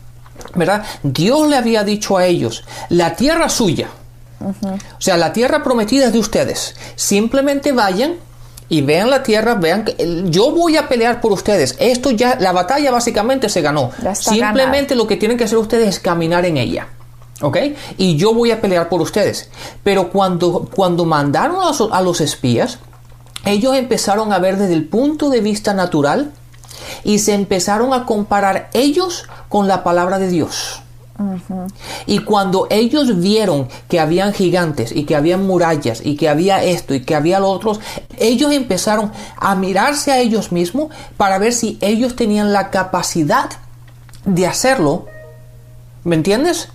¿Verdad? 0.55 0.83
Dios 1.03 1.47
le 1.47 1.57
había 1.57 1.83
dicho 1.83 2.17
a 2.17 2.25
ellos, 2.25 2.63
la 2.89 3.15
tierra 3.15 3.49
suya, 3.49 3.89
o 4.43 5.01
sea, 5.01 5.17
la 5.17 5.31
tierra 5.33 5.63
prometida 5.63 6.07
es 6.07 6.13
de 6.13 6.19
ustedes. 6.19 6.75
Simplemente 6.95 7.71
vayan 7.71 8.15
y 8.69 8.81
vean 8.81 9.09
la 9.09 9.23
tierra, 9.23 9.55
vean 9.55 9.85
que 9.85 10.25
yo 10.29 10.51
voy 10.51 10.77
a 10.77 10.87
pelear 10.89 11.21
por 11.21 11.31
ustedes. 11.31 11.75
Esto 11.79 12.11
ya, 12.11 12.37
la 12.39 12.51
batalla 12.51 12.91
básicamente 12.91 13.49
se 13.49 13.61
ganó. 13.61 13.91
Simplemente 14.13 14.95
lo 14.95 15.07
que 15.07 15.17
tienen 15.17 15.37
que 15.37 15.45
hacer 15.45 15.57
ustedes 15.57 15.89
es 15.89 15.99
caminar 15.99 16.45
en 16.45 16.57
ella. 16.57 16.87
¿Ok? 17.41 17.57
Y 17.97 18.15
yo 18.15 18.33
voy 18.33 18.51
a 18.51 18.61
pelear 18.61 18.89
por 18.89 19.01
ustedes. 19.01 19.49
Pero 19.83 20.09
cuando, 20.09 20.69
cuando 20.73 21.03
mandaron 21.05 21.57
a 21.91 22.01
los 22.01 22.21
espías, 22.21 22.79
ellos 23.45 23.75
empezaron 23.75 24.31
a 24.31 24.39
ver 24.39 24.57
desde 24.57 24.73
el 24.73 24.87
punto 24.87 25.29
de 25.29 25.41
vista 25.41 25.73
natural 25.73 26.31
y 27.03 27.19
se 27.19 27.33
empezaron 27.33 27.93
a 27.93 28.05
comparar 28.05 28.69
ellos 28.73 29.25
con 29.49 29.67
la 29.67 29.83
palabra 29.83 30.19
de 30.19 30.29
Dios. 30.29 30.83
Y 32.07 32.19
cuando 32.19 32.67
ellos 32.69 33.19
vieron 33.19 33.67
que 33.87 33.99
habían 33.99 34.33
gigantes 34.33 34.91
y 34.91 35.05
que 35.05 35.15
había 35.15 35.37
murallas 35.37 36.01
y 36.03 36.15
que 36.15 36.27
había 36.27 36.63
esto 36.63 36.93
y 36.93 37.01
que 37.01 37.15
había 37.15 37.39
lo 37.39 37.49
otro, 37.49 37.77
ellos 38.17 38.51
empezaron 38.51 39.11
a 39.37 39.55
mirarse 39.55 40.11
a 40.11 40.19
ellos 40.19 40.51
mismos 40.51 40.93
para 41.15 41.37
ver 41.37 41.53
si 41.53 41.77
ellos 41.81 42.15
tenían 42.15 42.51
la 42.51 42.71
capacidad 42.71 43.51
de 44.25 44.47
hacerlo. 44.47 45.05
¿Me 46.03 46.15
entiendes? 46.15 46.69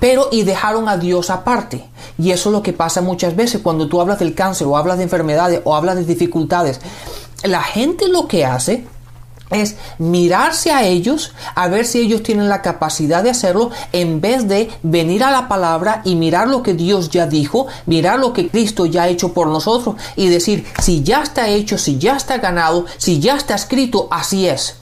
Pero 0.00 0.28
y 0.30 0.42
dejaron 0.42 0.88
a 0.88 0.98
Dios 0.98 1.30
aparte. 1.30 1.88
Y 2.18 2.30
eso 2.32 2.50
es 2.50 2.52
lo 2.52 2.62
que 2.62 2.72
pasa 2.72 3.00
muchas 3.00 3.36
veces 3.36 3.62
cuando 3.62 3.88
tú 3.88 4.00
hablas 4.00 4.18
del 4.18 4.34
cáncer 4.34 4.66
o 4.66 4.76
hablas 4.76 4.98
de 4.98 5.04
enfermedades 5.04 5.62
o 5.64 5.74
hablas 5.74 5.96
de 5.96 6.04
dificultades. 6.04 6.80
La 7.42 7.62
gente 7.62 8.08
lo 8.08 8.28
que 8.28 8.44
hace 8.44 8.86
es 9.50 9.76
mirarse 9.98 10.72
a 10.72 10.84
ellos, 10.84 11.32
a 11.54 11.68
ver 11.68 11.86
si 11.86 12.00
ellos 12.00 12.22
tienen 12.22 12.48
la 12.48 12.62
capacidad 12.62 13.22
de 13.22 13.30
hacerlo, 13.30 13.70
en 13.92 14.20
vez 14.20 14.48
de 14.48 14.70
venir 14.82 15.22
a 15.24 15.30
la 15.30 15.48
palabra 15.48 16.02
y 16.04 16.16
mirar 16.16 16.48
lo 16.48 16.62
que 16.62 16.74
Dios 16.74 17.10
ya 17.10 17.26
dijo, 17.26 17.66
mirar 17.86 18.18
lo 18.18 18.32
que 18.32 18.48
Cristo 18.48 18.86
ya 18.86 19.04
ha 19.04 19.08
hecho 19.08 19.32
por 19.32 19.48
nosotros 19.48 19.96
y 20.16 20.28
decir, 20.28 20.66
si 20.82 21.02
ya 21.02 21.22
está 21.22 21.48
hecho, 21.48 21.78
si 21.78 21.98
ya 21.98 22.16
está 22.16 22.38
ganado, 22.38 22.86
si 22.96 23.20
ya 23.20 23.36
está 23.36 23.54
escrito, 23.54 24.08
así 24.10 24.48
es. 24.48 24.76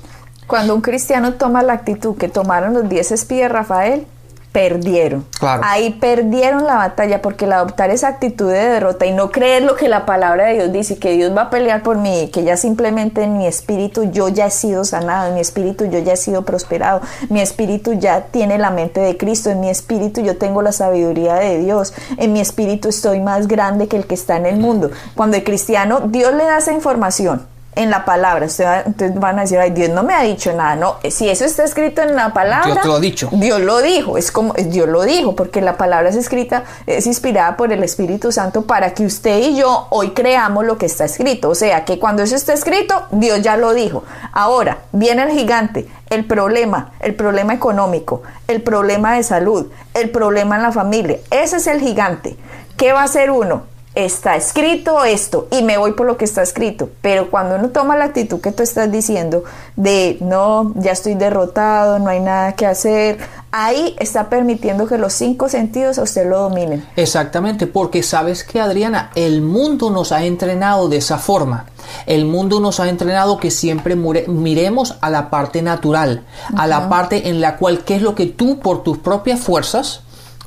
Cuando 0.46 0.74
un 0.74 0.82
cristiano 0.82 1.34
toma 1.34 1.62
la 1.62 1.72
actitud 1.72 2.16
que 2.16 2.28
tomaron 2.28 2.74
los 2.74 2.88
diez 2.88 3.12
espías 3.12 3.50
Rafael, 3.50 4.06
perdieron. 4.54 5.26
Ahí 5.64 5.90
perdieron 5.94 6.64
la 6.64 6.76
batalla 6.76 7.20
porque 7.20 7.44
el 7.44 7.52
adoptar 7.52 7.90
esa 7.90 8.06
actitud 8.06 8.52
de 8.52 8.58
derrota 8.58 9.04
y 9.04 9.10
no 9.10 9.32
creer 9.32 9.64
lo 9.64 9.74
que 9.74 9.88
la 9.88 10.06
palabra 10.06 10.46
de 10.46 10.54
Dios 10.54 10.72
dice, 10.72 10.96
que 10.96 11.10
Dios 11.14 11.36
va 11.36 11.42
a 11.42 11.50
pelear 11.50 11.82
por 11.82 11.98
mí, 11.98 12.30
que 12.32 12.44
ya 12.44 12.56
simplemente 12.56 13.24
en 13.24 13.36
mi 13.36 13.48
espíritu 13.48 14.04
yo 14.12 14.28
ya 14.28 14.46
he 14.46 14.50
sido 14.52 14.84
sanado, 14.84 15.26
en 15.26 15.34
mi 15.34 15.40
espíritu 15.40 15.86
yo 15.86 15.98
ya 15.98 16.12
he 16.12 16.16
sido 16.16 16.44
prosperado, 16.44 17.00
mi 17.30 17.40
espíritu 17.40 17.94
ya 17.94 18.26
tiene 18.26 18.56
la 18.56 18.70
mente 18.70 19.00
de 19.00 19.16
Cristo, 19.16 19.50
en 19.50 19.58
mi 19.58 19.70
espíritu 19.70 20.20
yo 20.20 20.38
tengo 20.38 20.62
la 20.62 20.70
sabiduría 20.70 21.34
de 21.34 21.58
Dios, 21.58 21.92
en 22.16 22.32
mi 22.32 22.38
espíritu 22.38 22.90
estoy 22.90 23.18
más 23.18 23.48
grande 23.48 23.88
que 23.88 23.96
el 23.96 24.06
que 24.06 24.14
está 24.14 24.36
en 24.36 24.46
el 24.46 24.58
mundo. 24.58 24.92
Cuando 25.16 25.36
el 25.36 25.42
cristiano, 25.42 26.02
Dios 26.06 26.32
le 26.32 26.44
da 26.44 26.58
esa 26.58 26.72
información 26.72 27.53
en 27.76 27.90
la 27.90 28.04
palabra. 28.04 28.46
Ustedes 28.46 29.14
van 29.14 29.38
a 29.38 29.42
decir, 29.42 29.58
ay, 29.58 29.70
Dios 29.70 29.90
no 29.90 30.02
me 30.02 30.14
ha 30.14 30.22
dicho 30.22 30.52
nada. 30.52 30.76
No, 30.76 30.96
si 31.10 31.28
eso 31.28 31.44
está 31.44 31.64
escrito 31.64 32.02
en 32.02 32.14
la 32.16 32.32
palabra, 32.32 32.72
Dios 32.74 32.86
lo 32.86 32.94
ha 32.94 33.00
dicho. 33.00 33.28
Dios 33.32 33.60
lo 33.60 33.80
dijo, 33.80 34.18
es 34.18 34.30
como 34.30 34.52
Dios 34.54 34.88
lo 34.88 35.02
dijo, 35.02 35.34
porque 35.34 35.60
la 35.60 35.76
palabra 35.76 36.08
es 36.08 36.16
escrita, 36.16 36.64
es 36.86 37.06
inspirada 37.06 37.56
por 37.56 37.72
el 37.72 37.82
Espíritu 37.82 38.32
Santo 38.32 38.62
para 38.62 38.94
que 38.94 39.04
usted 39.04 39.38
y 39.38 39.56
yo 39.56 39.86
hoy 39.90 40.10
creamos 40.10 40.64
lo 40.64 40.78
que 40.78 40.86
está 40.86 41.04
escrito. 41.04 41.50
O 41.50 41.54
sea, 41.54 41.84
que 41.84 41.98
cuando 41.98 42.22
eso 42.22 42.36
está 42.36 42.52
escrito, 42.52 43.06
Dios 43.10 43.42
ya 43.42 43.56
lo 43.56 43.74
dijo. 43.74 44.04
Ahora, 44.32 44.78
viene 44.92 45.22
el 45.22 45.30
gigante, 45.30 45.88
el 46.10 46.24
problema, 46.26 46.92
el 47.00 47.14
problema 47.14 47.54
económico, 47.54 48.22
el 48.48 48.62
problema 48.62 49.14
de 49.14 49.22
salud, 49.22 49.70
el 49.94 50.10
problema 50.10 50.56
en 50.56 50.62
la 50.62 50.72
familia. 50.72 51.18
Ese 51.30 51.56
es 51.56 51.66
el 51.66 51.80
gigante. 51.80 52.36
¿Qué 52.76 52.92
va 52.92 53.02
a 53.02 53.04
hacer 53.04 53.30
uno? 53.30 53.73
Está 53.94 54.36
escrito 54.36 55.04
esto 55.04 55.48
y 55.50 55.62
me 55.62 55.78
voy 55.78 55.92
por 55.92 56.06
lo 56.06 56.16
que 56.16 56.24
está 56.24 56.42
escrito. 56.42 56.90
Pero 57.00 57.30
cuando 57.30 57.56
uno 57.56 57.70
toma 57.70 57.96
la 57.96 58.06
actitud 58.06 58.40
que 58.40 58.52
tú 58.52 58.62
estás 58.62 58.90
diciendo 58.90 59.44
de 59.76 60.18
no, 60.20 60.72
ya 60.76 60.92
estoy 60.92 61.14
derrotado, 61.14 61.98
no 61.98 62.08
hay 62.08 62.20
nada 62.20 62.52
que 62.54 62.66
hacer, 62.66 63.18
ahí 63.52 63.94
está 64.00 64.28
permitiendo 64.28 64.86
que 64.86 64.98
los 64.98 65.12
cinco 65.12 65.48
sentidos 65.48 65.98
a 65.98 66.02
usted 66.02 66.28
lo 66.28 66.40
dominen. 66.40 66.84
Exactamente, 66.96 67.66
porque 67.66 68.02
sabes 68.02 68.42
que 68.42 68.60
Adriana, 68.60 69.10
el 69.14 69.42
mundo 69.42 69.90
nos 69.90 70.10
ha 70.10 70.24
entrenado 70.24 70.88
de 70.88 70.96
esa 70.96 71.18
forma. 71.18 71.66
El 72.06 72.24
mundo 72.24 72.60
nos 72.60 72.80
ha 72.80 72.88
entrenado 72.88 73.38
que 73.38 73.50
siempre 73.50 73.94
miremos 73.94 74.96
a 75.00 75.10
la 75.10 75.30
parte 75.30 75.62
natural, 75.62 76.24
a 76.56 76.66
la 76.66 76.88
parte 76.88 77.28
en 77.28 77.40
la 77.40 77.56
cual 77.56 77.84
qué 77.84 77.96
es 77.96 78.02
lo 78.02 78.14
que 78.14 78.26
tú 78.26 78.58
por 78.58 78.82
tus 78.82 78.98
propias 78.98 79.40
fuerzas 79.40 80.00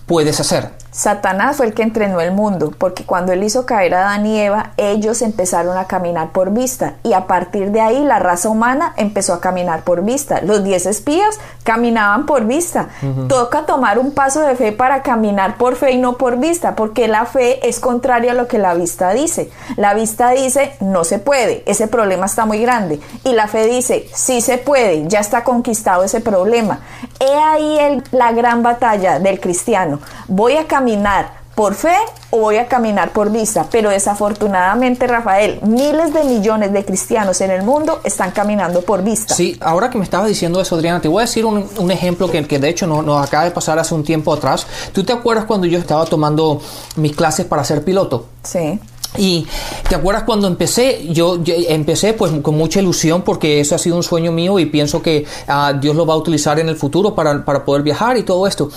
puedes 0.05 0.39
hacer. 0.39 0.71
Satanás 0.97 1.57
fue 1.57 1.67
el 1.67 1.75
que 1.75 1.83
entrenó 1.83 2.21
el 2.21 2.31
mundo, 2.31 2.73
porque 2.75 3.05
cuando 3.05 3.31
él 3.31 3.43
hizo 3.43 3.67
caer 3.67 3.93
a 3.93 3.99
Adán 3.99 4.25
y 4.25 4.39
Eva, 4.39 4.71
ellos 4.77 5.21
empezaron 5.21 5.77
a 5.77 5.85
caminar 5.85 6.29
por 6.31 6.49
vista, 6.49 6.95
y 7.03 7.13
a 7.13 7.27
partir 7.27 7.69
de 7.69 7.81
ahí 7.81 8.03
la 8.03 8.17
raza 8.17 8.49
humana 8.49 8.95
empezó 8.97 9.35
a 9.35 9.39
caminar 9.39 9.83
por 9.83 10.03
vista. 10.03 10.41
Los 10.41 10.63
diez 10.63 10.87
espías 10.87 11.39
caminaban 11.61 12.25
por 12.25 12.45
vista. 12.45 12.87
Toca 13.29 13.67
tomar 13.67 13.99
un 13.99 14.11
paso 14.11 14.41
de 14.41 14.55
fe 14.55 14.71
para 14.71 15.03
caminar 15.03 15.57
por 15.57 15.75
fe 15.75 15.91
y 15.91 15.99
no 15.99 16.17
por 16.17 16.39
vista, 16.39 16.75
porque 16.75 17.07
la 17.07 17.25
fe 17.25 17.69
es 17.69 17.79
contraria 17.79 18.31
a 18.31 18.33
lo 18.33 18.47
que 18.47 18.57
la 18.57 18.73
vista 18.73 19.11
dice. 19.11 19.51
La 19.75 19.93
vista 19.93 20.31
dice, 20.31 20.77
no 20.79 21.03
se 21.03 21.19
puede, 21.19 21.61
ese 21.67 21.87
problema 21.87 22.25
está 22.25 22.47
muy 22.47 22.59
grande, 22.59 22.99
y 23.23 23.33
la 23.33 23.47
fe 23.47 23.67
dice, 23.67 24.09
sí 24.15 24.41
se 24.41 24.57
puede, 24.57 25.07
ya 25.07 25.19
está 25.19 25.43
conquistado 25.43 26.03
ese 26.03 26.21
problema. 26.21 26.79
He 27.19 27.35
ahí 27.35 28.01
la 28.09 28.31
gran 28.31 28.63
batalla 28.63 29.19
del 29.19 29.39
cristiano. 29.39 29.99
Voy 30.27 30.57
a 30.57 30.65
caminar 30.65 30.86
caminar 30.87 31.47
por 31.53 31.73
fe 31.73 31.95
o 32.29 32.37
voy 32.37 32.57
a 32.57 32.67
caminar 32.67 33.11
por 33.11 33.29
vista. 33.29 33.65
Pero 33.69 33.89
desafortunadamente, 33.89 35.05
Rafael, 35.05 35.59
miles 35.63 36.13
de 36.13 36.23
millones 36.23 36.71
de 36.71 36.85
cristianos 36.85 37.41
en 37.41 37.51
el 37.51 37.63
mundo 37.63 37.99
están 38.05 38.31
caminando 38.31 38.83
por 38.83 39.03
vista. 39.03 39.33
Sí, 39.33 39.57
ahora 39.59 39.89
que 39.89 39.97
me 39.97 40.05
estaba 40.05 40.27
diciendo 40.27 40.61
eso, 40.61 40.75
Adriana, 40.75 41.01
te 41.01 41.09
voy 41.09 41.23
a 41.23 41.25
decir 41.25 41.45
un, 41.45 41.91
ejemplo 41.91 42.31
que, 42.31 42.47
que 42.47 42.59
de 42.59 42.69
hecho 42.69 42.87
nos, 42.87 43.03
nos, 43.03 43.25
acaba 43.25 43.43
de 43.43 43.51
pasar 43.51 43.79
hace 43.79 43.95
un 43.95 44.03
tiempo 44.03 44.31
atrás. 44.31 44.65
¿Tú 44.93 45.03
te 45.03 45.11
acuerdas 45.11 45.45
cuando 45.45 45.67
yo 45.67 45.77
estaba 45.77 46.05
tomando 46.05 46.61
mis 46.95 47.13
clases 47.15 47.45
para 47.45 47.63
ser 47.65 47.83
piloto? 47.83 48.27
Sí. 48.43 48.79
Y 49.15 49.47
te 49.87 49.95
acuerdas 49.95 50.23
cuando 50.23 50.47
empecé, 50.47 51.07
yo, 51.09 51.39
empecé 51.45 52.13
pues 52.13 52.31
con 52.41 52.55
mucha 52.55 52.79
ilusión 52.79 53.21
porque 53.21 53.59
eso 53.59 53.75
ha 53.75 53.77
sido 53.77 53.95
un 53.95 54.03
sueño 54.03 54.31
mío 54.31 54.59
y 54.59 54.65
pienso 54.65 55.01
que 55.01 55.25
ah, 55.47 55.73
Dios 55.79 55.95
lo 55.95 56.05
va 56.05 56.13
a 56.13 56.17
utilizar 56.17 56.59
en 56.59 56.69
el 56.69 56.75
futuro 56.75 57.15
para, 57.15 57.43
para, 57.43 57.63
poder 57.65 57.83
viajar 57.83 58.17
y 58.17 58.23
todo 58.23 58.45
esto. 58.47 58.69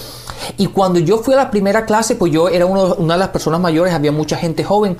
Y 0.56 0.68
cuando 0.68 0.98
yo 0.98 1.18
fui 1.18 1.34
a 1.34 1.38
la 1.38 1.50
primera 1.50 1.84
clase, 1.84 2.14
pues 2.14 2.32
yo 2.32 2.48
era 2.48 2.64
una 2.66 3.14
de 3.14 3.18
las 3.18 3.28
personas 3.28 3.60
mayores, 3.60 3.92
había 3.92 4.12
mucha 4.12 4.36
gente 4.36 4.64
joven. 4.64 4.96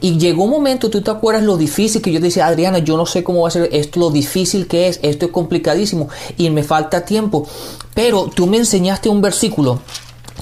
Y 0.00 0.18
llegó 0.18 0.44
un 0.44 0.50
momento, 0.50 0.88
tú 0.88 1.02
te 1.02 1.10
acuerdas 1.10 1.42
lo 1.42 1.56
difícil 1.56 2.00
que 2.00 2.12
yo 2.12 2.20
decía, 2.20 2.46
Adriana, 2.46 2.78
yo 2.78 2.96
no 2.96 3.04
sé 3.04 3.22
cómo 3.24 3.42
va 3.42 3.48
a 3.48 3.50
ser 3.50 3.68
esto, 3.72 4.00
lo 4.00 4.10
difícil 4.10 4.66
que 4.66 4.88
es, 4.88 5.00
esto 5.02 5.26
es 5.26 5.32
complicadísimo 5.32 6.08
y 6.36 6.48
me 6.50 6.62
falta 6.62 7.04
tiempo. 7.04 7.46
Pero 7.94 8.30
tú 8.34 8.46
me 8.46 8.56
enseñaste 8.56 9.08
un 9.08 9.20
versículo 9.20 9.80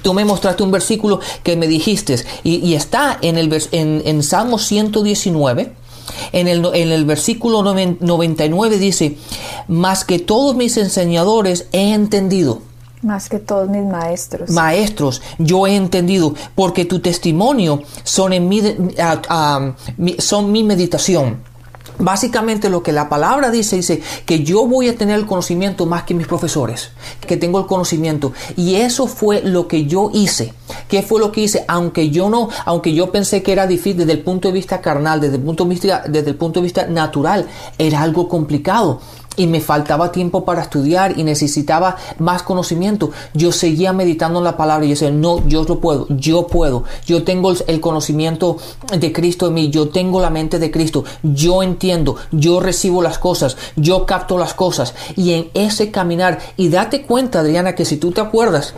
Tú 0.02 0.14
me 0.14 0.24
mostraste 0.24 0.62
un 0.62 0.70
versículo 0.70 1.20
que 1.42 1.56
me 1.56 1.66
dijiste 1.66 2.16
y, 2.42 2.74
está 2.74 3.18
en, 3.22 3.38
el, 3.38 3.52
en, 3.72 4.02
en 4.04 4.22
Salmo 4.22 4.58
119. 4.58 5.80
En 6.32 6.48
el, 6.48 6.64
en 6.74 6.90
el 6.90 7.04
versículo 7.04 7.62
99 7.62 8.78
dice, 8.78 9.16
más 9.68 10.04
que 10.04 10.18
todos 10.18 10.56
mis 10.56 10.76
enseñadores 10.76 11.66
he 11.72 11.92
entendido. 11.92 12.62
Más 13.02 13.28
que 13.30 13.38
todos 13.38 13.68
mis 13.68 13.84
maestros. 13.84 14.50
Maestros, 14.50 15.22
yo 15.38 15.66
he 15.66 15.74
entendido, 15.74 16.34
porque 16.54 16.84
tu 16.84 17.00
testimonio 17.00 17.82
son, 18.04 18.34
en 18.34 18.48
mi, 18.48 18.60
son 20.18 20.52
mi 20.52 20.62
meditación. 20.64 21.38
Básicamente 21.98 22.70
lo 22.70 22.82
que 22.82 22.92
la 22.92 23.08
palabra 23.08 23.50
dice, 23.50 23.76
dice 23.76 24.02
que 24.24 24.42
yo 24.42 24.66
voy 24.66 24.88
a 24.88 24.96
tener 24.96 25.18
el 25.18 25.26
conocimiento 25.26 25.84
más 25.84 26.04
que 26.04 26.14
mis 26.14 26.26
profesores, 26.26 26.92
que 27.26 27.36
tengo 27.36 27.58
el 27.58 27.66
conocimiento. 27.66 28.32
Y 28.56 28.76
eso 28.76 29.06
fue 29.06 29.42
lo 29.42 29.68
que 29.68 29.84
yo 29.84 30.10
hice. 30.14 30.54
¿Qué 30.88 31.02
fue 31.02 31.20
lo 31.20 31.30
que 31.30 31.42
hice? 31.42 31.64
Aunque 31.68 32.10
yo 32.10 32.30
no, 32.30 32.48
aunque 32.64 32.94
yo 32.94 33.12
pensé 33.12 33.42
que 33.42 33.52
era 33.52 33.66
difícil 33.66 33.98
desde 33.98 34.12
el 34.12 34.22
punto 34.22 34.48
de 34.48 34.54
vista 34.54 34.80
carnal, 34.80 35.20
desde 35.20 35.36
el 35.36 35.42
punto 35.42 35.64
de 35.64 35.70
vista, 35.70 36.02
desde 36.08 36.30
el 36.30 36.36
punto 36.36 36.60
de 36.60 36.64
vista 36.64 36.86
natural, 36.86 37.46
era 37.76 38.00
algo 38.00 38.28
complicado 38.28 39.00
y 39.36 39.46
me 39.46 39.60
faltaba 39.60 40.12
tiempo 40.12 40.44
para 40.44 40.62
estudiar 40.62 41.18
y 41.18 41.24
necesitaba 41.24 41.96
más 42.18 42.42
conocimiento. 42.42 43.10
Yo 43.34 43.52
seguía 43.52 43.92
meditando 43.92 44.38
en 44.38 44.44
la 44.44 44.56
palabra 44.56 44.84
y 44.84 44.88
yo 44.88 44.94
decía, 44.94 45.10
no, 45.10 45.46
yo 45.46 45.64
lo 45.64 45.80
puedo, 45.80 46.06
yo 46.10 46.46
puedo, 46.46 46.84
yo 47.06 47.22
tengo 47.24 47.52
el 47.66 47.80
conocimiento 47.80 48.58
de 48.96 49.12
Cristo 49.12 49.46
en 49.48 49.54
mí, 49.54 49.70
yo 49.70 49.88
tengo 49.88 50.20
la 50.20 50.30
mente 50.30 50.58
de 50.58 50.70
Cristo, 50.70 51.04
yo 51.22 51.62
entiendo, 51.62 52.16
yo 52.32 52.60
recibo 52.60 53.02
las 53.02 53.18
cosas, 53.18 53.56
yo 53.76 54.06
capto 54.06 54.36
las 54.36 54.54
cosas 54.54 54.94
y 55.16 55.32
en 55.32 55.50
ese 55.54 55.90
caminar, 55.90 56.38
y 56.56 56.68
date 56.68 57.02
cuenta 57.02 57.40
Adriana 57.40 57.74
que 57.74 57.84
si 57.84 57.96
tú 57.96 58.12
te 58.12 58.20
acuerdas, 58.20 58.74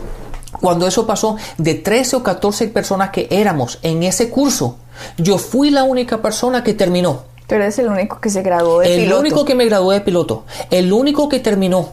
cuando 0.61 0.87
eso 0.87 1.05
pasó, 1.05 1.35
de 1.57 1.75
13 1.75 2.17
o 2.17 2.23
14 2.23 2.67
personas 2.67 3.09
que 3.09 3.27
éramos 3.31 3.79
en 3.81 4.03
ese 4.03 4.29
curso, 4.29 4.77
yo 5.17 5.37
fui 5.37 5.71
la 5.71 5.83
única 5.83 6.21
persona 6.21 6.63
que 6.63 6.73
terminó. 6.73 7.32
Tú 7.53 7.57
eres 7.57 7.77
el 7.77 7.87
único 7.87 8.19
que 8.19 8.31
se 8.31 8.41
graduó 8.41 8.79
de 8.79 8.87
el 8.87 9.01
piloto. 9.01 9.15
El 9.15 9.19
único 9.27 9.45
que 9.45 9.53
me 9.53 9.65
graduó 9.65 9.91
de 9.91 10.01
piloto. 10.01 10.43
El 10.71 10.91
único 10.91 11.29
que 11.29 11.39
terminó. 11.39 11.91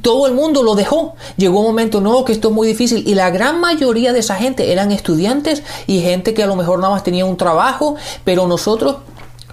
Todo 0.00 0.26
el 0.26 0.34
mundo 0.34 0.64
lo 0.64 0.74
dejó. 0.74 1.14
Llegó 1.36 1.60
un 1.60 1.66
momento, 1.66 2.00
no, 2.00 2.24
que 2.24 2.32
esto 2.32 2.48
es 2.48 2.54
muy 2.54 2.66
difícil. 2.66 3.06
Y 3.06 3.14
la 3.14 3.30
gran 3.30 3.60
mayoría 3.60 4.12
de 4.12 4.18
esa 4.18 4.34
gente 4.34 4.72
eran 4.72 4.90
estudiantes 4.90 5.62
y 5.86 6.00
gente 6.00 6.34
que 6.34 6.42
a 6.42 6.48
lo 6.48 6.56
mejor 6.56 6.80
nada 6.80 6.94
más 6.94 7.04
tenía 7.04 7.24
un 7.24 7.36
trabajo, 7.36 7.94
pero 8.24 8.48
nosotros 8.48 8.96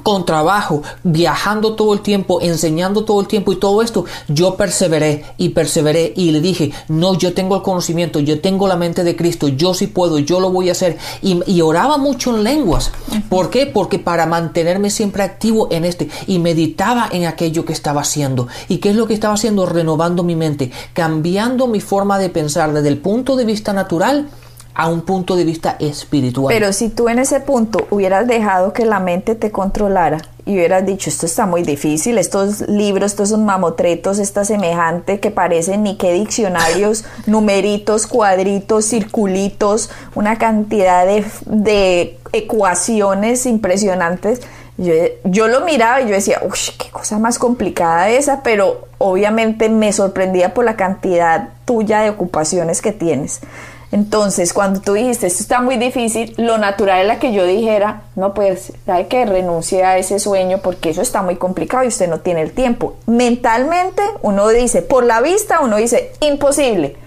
con 0.03 0.25
trabajo, 0.25 0.81
viajando 1.03 1.75
todo 1.75 1.93
el 1.93 2.01
tiempo, 2.01 2.41
enseñando 2.41 3.05
todo 3.05 3.21
el 3.21 3.27
tiempo 3.27 3.51
y 3.51 3.57
todo 3.57 3.81
esto, 3.81 4.05
yo 4.27 4.55
perseveré 4.55 5.25
y 5.37 5.49
perseveré 5.49 6.13
y 6.15 6.31
le 6.31 6.41
dije, 6.41 6.71
no, 6.87 7.15
yo 7.17 7.33
tengo 7.33 7.55
el 7.55 7.61
conocimiento, 7.61 8.19
yo 8.19 8.41
tengo 8.41 8.67
la 8.67 8.75
mente 8.75 9.03
de 9.03 9.15
Cristo, 9.15 9.47
yo 9.47 9.73
sí 9.73 9.87
puedo, 9.87 10.19
yo 10.19 10.39
lo 10.39 10.51
voy 10.51 10.69
a 10.69 10.73
hacer. 10.73 10.97
Y, 11.21 11.59
oraba 11.61 11.97
mucho 11.97 12.35
en 12.35 12.43
lenguas. 12.43 12.91
¿Por 13.29 13.49
qué? 13.49 13.67
Porque 13.67 13.99
para 13.99 14.25
mantenerme 14.25 14.89
siempre 14.89 15.23
activo 15.23 15.67
en 15.71 15.85
este 15.85 16.09
y 16.25 16.39
meditaba 16.39 17.09
en 17.11 17.25
aquello 17.25 17.65
que 17.65 17.73
estaba 17.73 18.01
haciendo. 18.01 18.47
¿Y 18.69 18.77
qué 18.77 18.89
es 18.89 18.95
lo 18.95 19.07
que 19.07 19.13
estaba 19.13 19.33
haciendo? 19.33 19.65
Renovando 19.65 20.23
mi 20.23 20.35
mente, 20.35 20.71
cambiando 20.93 21.67
mi 21.67 21.81
forma 21.81 22.17
de 22.17 22.29
pensar 22.29 22.73
desde 22.73 22.87
el 22.87 22.97
punto 22.97 23.35
de 23.35 23.45
vista 23.45 23.73
natural 23.73 24.29
a 24.73 24.87
un 24.87 25.01
punto 25.01 25.35
de 25.35 25.43
vista 25.43 25.75
espiritual. 25.79 26.53
Pero 26.53 26.71
si 26.73 26.89
tú 26.89 27.09
en 27.09 27.19
ese 27.19 27.39
punto 27.39 27.87
hubieras 27.89 28.27
dejado 28.27 28.71
que 28.73 28.85
la 28.85 28.99
mente 28.99 29.35
te 29.35 29.51
controlara 29.51 30.19
y 30.45 30.53
hubieras 30.53 30.85
dicho, 30.85 31.09
esto 31.09 31.25
está 31.25 31.45
muy 31.45 31.63
difícil, 31.63 32.17
estos 32.17 32.61
libros, 32.61 33.11
estos 33.11 33.29
son 33.29 33.45
mamotretos, 33.45 34.19
esta 34.19 34.45
semejante 34.45 35.19
que 35.19 35.31
parecen 35.31 35.83
ni 35.83 35.97
qué 35.97 36.13
diccionarios, 36.13 37.03
numeritos, 37.25 38.07
cuadritos, 38.07 38.85
circulitos, 38.85 39.89
una 40.15 40.37
cantidad 40.37 41.05
de, 41.05 41.25
de 41.45 42.17
ecuaciones 42.31 43.45
impresionantes. 43.45 44.41
Yo, 44.77 44.93
yo, 45.25 45.49
lo 45.49 45.65
miraba 45.65 45.99
y 46.01 46.05
yo 46.07 46.13
decía, 46.13 46.39
uy, 46.41 46.57
qué 46.77 46.89
cosa 46.89 47.19
más 47.19 47.37
complicada 47.37 48.09
esa, 48.09 48.43
pero 48.43 48.87
obviamente 48.97 49.67
me 49.67 49.91
sorprendía 49.91 50.53
por 50.53 50.63
la 50.63 50.77
cantidad 50.77 51.49
tuya 51.65 51.99
de 51.99 52.11
ocupaciones 52.11 52.81
que 52.81 52.93
tienes. 52.93 53.41
Entonces, 53.91 54.53
cuando 54.53 54.81
tú 54.81 54.93
dijiste, 54.93 55.25
esto 55.25 55.41
está 55.41 55.61
muy 55.61 55.77
difícil, 55.77 56.35
lo 56.37 56.59
natural 56.59 57.05
era 57.05 57.19
que 57.19 57.33
yo 57.33 57.43
dijera, 57.45 58.03
no, 58.15 58.35
pues, 58.35 58.73
hay 58.85 59.05
que 59.05 59.25
renuncie 59.25 59.83
a 59.83 59.97
ese 59.97 60.19
sueño 60.19 60.59
porque 60.59 60.91
eso 60.91 61.01
está 61.01 61.23
muy 61.23 61.37
complicado 61.37 61.83
y 61.83 61.87
usted 61.87 62.07
no 62.07 62.19
tiene 62.19 62.41
el 62.41 62.51
tiempo. 62.51 62.97
Mentalmente, 63.07 64.03
uno 64.21 64.47
dice, 64.49 64.83
por 64.83 65.03
la 65.03 65.21
vista, 65.21 65.61
uno 65.61 65.77
dice, 65.77 66.11
imposible. 66.21 66.97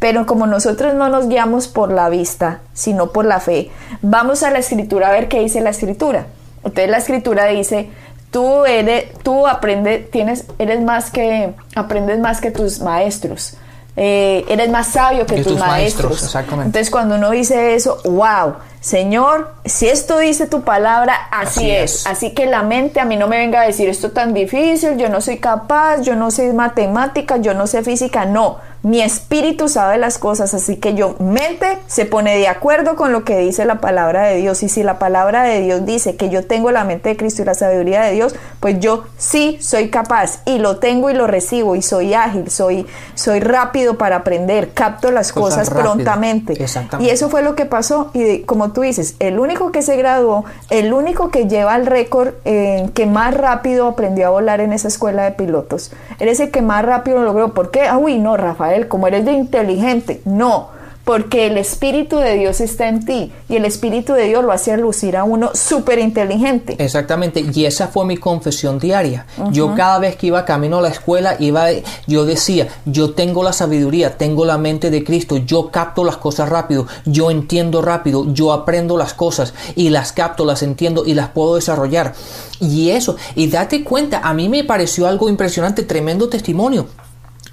Pero 0.00 0.26
como 0.26 0.48
nosotros 0.48 0.94
no 0.94 1.08
nos 1.08 1.28
guiamos 1.28 1.68
por 1.68 1.92
la 1.92 2.08
vista, 2.08 2.60
sino 2.74 3.12
por 3.12 3.24
la 3.24 3.38
fe, 3.38 3.70
vamos 4.02 4.42
a 4.42 4.50
la 4.50 4.58
escritura 4.58 5.08
a 5.08 5.12
ver 5.12 5.28
qué 5.28 5.38
dice 5.38 5.60
la 5.60 5.70
escritura. 5.70 6.26
Entonces 6.64 6.90
la 6.90 6.98
escritura 6.98 7.46
dice, 7.46 7.88
tú 8.32 8.64
eres, 8.64 9.12
tú 9.22 9.46
aprendes, 9.46 10.10
tienes, 10.10 10.46
eres 10.58 10.82
más 10.82 11.12
que, 11.12 11.54
aprendes 11.76 12.18
más 12.18 12.40
que 12.40 12.50
tus 12.50 12.80
maestros. 12.80 13.54
Eh, 13.94 14.44
eres 14.48 14.70
más 14.70 14.88
sabio 14.88 15.26
que, 15.26 15.42
tus, 15.42 15.58
maestros. 15.58 16.22
Exactamente. 16.22 16.66
Entonces 16.68 16.90
cuando 16.90 17.16
uno 17.16 17.30
dice 17.30 17.74
eso, 17.74 17.98
wow, 18.04 18.54
Señor, 18.82 19.54
si 19.64 19.86
esto 19.86 20.18
dice 20.18 20.48
tu 20.48 20.62
palabra, 20.62 21.14
así, 21.30 21.70
es. 21.70 22.04
Así 22.04 22.34
que 22.34 22.46
la 22.46 22.64
mente 22.64 22.98
a 22.98 23.04
mí 23.04 23.16
no 23.16 23.28
me 23.28 23.38
venga 23.38 23.60
a 23.60 23.64
decir 23.64 23.88
esto 23.88 24.10
tan 24.10 24.34
difícil, 24.34 24.96
yo 24.96 25.08
no 25.08 25.20
soy 25.20 25.38
capaz, 25.38 26.02
yo 26.02 26.16
no 26.16 26.32
sé 26.32 26.52
matemática, 26.52 27.36
yo 27.36 27.54
no 27.54 27.68
sé 27.68 27.84
física, 27.84 28.24
no 28.24 28.58
mi 28.82 29.00
espíritu 29.00 29.68
sabe 29.68 29.96
las 29.96 30.18
cosas, 30.18 30.54
así 30.54 30.76
que 30.76 30.94
yo 30.94 31.14
mente 31.20 31.78
se 31.86 32.04
pone 32.04 32.36
de 32.36 32.48
acuerdo 32.48 32.96
con 32.96 33.12
lo 33.12 33.24
que 33.24 33.38
dice 33.38 33.64
la 33.64 33.80
palabra 33.80 34.24
de 34.24 34.36
Dios. 34.36 34.62
Y 34.64 34.68
si 34.68 34.82
la 34.82 34.98
palabra 34.98 35.44
de 35.44 35.60
Dios 35.60 35.86
dice 35.86 36.16
que 36.16 36.30
yo 36.30 36.46
tengo 36.46 36.72
la 36.72 36.82
mente 36.82 37.10
de 37.10 37.16
Cristo 37.16 37.42
y 37.42 37.44
la 37.44 37.54
sabiduría 37.54 38.02
de 38.02 38.12
Dios, 38.12 38.34
pues 38.58 38.80
yo 38.80 39.04
sí 39.16 39.56
soy 39.60 39.88
capaz 39.88 40.40
y 40.46 40.58
lo 40.58 40.78
tengo 40.78 41.10
y 41.10 41.14
lo 41.14 41.28
recibo 41.28 41.76
y 41.76 41.82
soy 41.82 42.14
ágil, 42.14 42.50
soy, 42.50 42.86
soy 43.14 43.38
rápido 43.38 43.98
para 43.98 44.16
aprender, 44.16 44.72
capto 44.74 45.12
las 45.12 45.32
cosas, 45.32 45.70
prontamente. 45.70 46.54
Y 46.98 47.08
eso 47.08 47.30
fue 47.30 47.42
lo 47.42 47.54
que 47.54 47.66
pasó. 47.66 48.10
Y 48.14 48.40
como 48.40 48.71
tú 48.72 48.82
dices, 48.82 49.16
el 49.18 49.38
único 49.38 49.72
que 49.72 49.82
se 49.82 49.96
graduó, 49.96 50.44
el 50.70 50.92
único 50.92 51.30
que 51.30 51.48
lleva 51.48 51.76
el 51.76 51.86
récord 51.86 52.34
eh, 52.44 52.90
que 52.94 53.06
más 53.06 53.34
rápido 53.34 53.86
aprendió 53.86 54.26
a 54.26 54.30
volar 54.30 54.60
en 54.60 54.72
esa 54.72 54.88
escuela 54.88 55.24
de 55.24 55.32
pilotos, 55.32 55.92
eres 56.18 56.40
el 56.40 56.50
que 56.50 56.62
más 56.62 56.84
rápido 56.84 57.18
lo 57.18 57.24
logró. 57.24 57.54
¿Por 57.54 57.70
qué? 57.70 57.82
Ah, 57.82 57.98
uy, 57.98 58.18
no, 58.18 58.36
Rafael 58.36 58.88
como 58.88 59.06
eres 59.06 59.24
de 59.24 59.32
inteligente. 59.32 60.20
No, 60.24 60.68
porque 61.04 61.46
el 61.46 61.58
Espíritu 61.58 62.18
de 62.18 62.34
Dios 62.34 62.60
está 62.60 62.88
en 62.88 63.04
ti 63.04 63.32
y 63.48 63.56
el 63.56 63.64
Espíritu 63.64 64.12
de 64.12 64.26
Dios 64.26 64.44
lo 64.44 64.52
hace 64.52 64.76
lucir 64.76 65.16
a 65.16 65.24
uno 65.24 65.50
súper 65.54 65.98
inteligente. 65.98 66.76
Exactamente, 66.78 67.44
y 67.52 67.64
esa 67.64 67.88
fue 67.88 68.04
mi 68.04 68.16
confesión 68.16 68.78
diaria. 68.78 69.26
Yo 69.50 69.74
cada 69.74 69.98
vez 69.98 70.16
que 70.16 70.28
iba 70.28 70.44
camino 70.44 70.78
a 70.78 70.82
la 70.82 70.88
escuela, 70.88 71.36
iba, 71.38 71.66
yo 72.06 72.24
decía, 72.24 72.68
yo 72.84 73.14
tengo 73.14 73.42
la 73.42 73.52
sabiduría, 73.52 74.16
tengo 74.16 74.44
la 74.44 74.58
mente 74.58 74.90
de 74.90 75.02
Cristo, 75.04 75.36
yo 75.36 75.70
capto 75.70 76.04
las 76.04 76.16
cosas 76.16 76.48
rápido, 76.48 76.86
yo 77.04 77.30
entiendo 77.30 77.82
rápido, 77.82 78.32
yo 78.32 78.52
aprendo 78.52 78.96
las 78.96 79.14
cosas 79.14 79.54
y 79.74 79.90
las 79.90 80.12
capto, 80.12 80.44
las 80.44 80.62
entiendo 80.62 81.04
y 81.04 81.14
las 81.14 81.30
puedo 81.30 81.56
desarrollar. 81.56 82.14
Y 82.60 82.90
eso, 82.90 83.16
y 83.34 83.48
date 83.48 83.82
cuenta, 83.82 84.20
a 84.22 84.32
mí 84.34 84.48
me 84.48 84.62
pareció 84.62 85.08
algo 85.08 85.28
impresionante, 85.28 85.82
tremendo 85.82 86.28
testimonio 86.28 86.86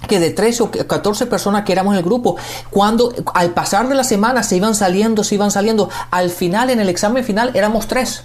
que 0.08 0.18
de 0.18 0.30
13 0.30 0.62
o 0.62 0.70
14 0.70 1.26
personas 1.26 1.64
que 1.64 1.72
éramos 1.72 1.94
en 1.94 1.98
el 1.98 2.04
grupo, 2.04 2.36
cuando 2.70 3.12
al 3.34 3.50
pasar 3.50 3.88
de 3.88 3.94
la 3.94 4.04
semana 4.04 4.42
se 4.42 4.56
iban 4.56 4.74
saliendo, 4.74 5.24
se 5.24 5.34
iban 5.34 5.50
saliendo, 5.50 5.88
al 6.10 6.30
final, 6.30 6.70
en 6.70 6.80
el 6.80 6.88
examen 6.88 7.24
final, 7.24 7.50
éramos 7.54 7.86
tres. 7.86 8.24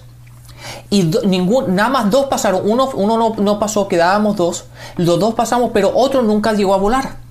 Y 0.90 1.12
ningún, 1.26 1.76
nada 1.76 1.90
más 1.90 2.10
dos 2.10 2.26
pasaron, 2.26 2.62
uno, 2.64 2.90
uno 2.94 3.18
no, 3.18 3.36
no 3.38 3.60
pasó, 3.60 3.88
quedábamos 3.88 4.36
dos, 4.36 4.66
los 4.98 5.20
dos 5.20 5.36
pasamos, 5.36 5.72
pero 5.74 5.92
otro 5.96 6.22
nunca 6.22 6.54
llegó 6.54 6.74
a 6.74 6.78
volar 6.78 7.25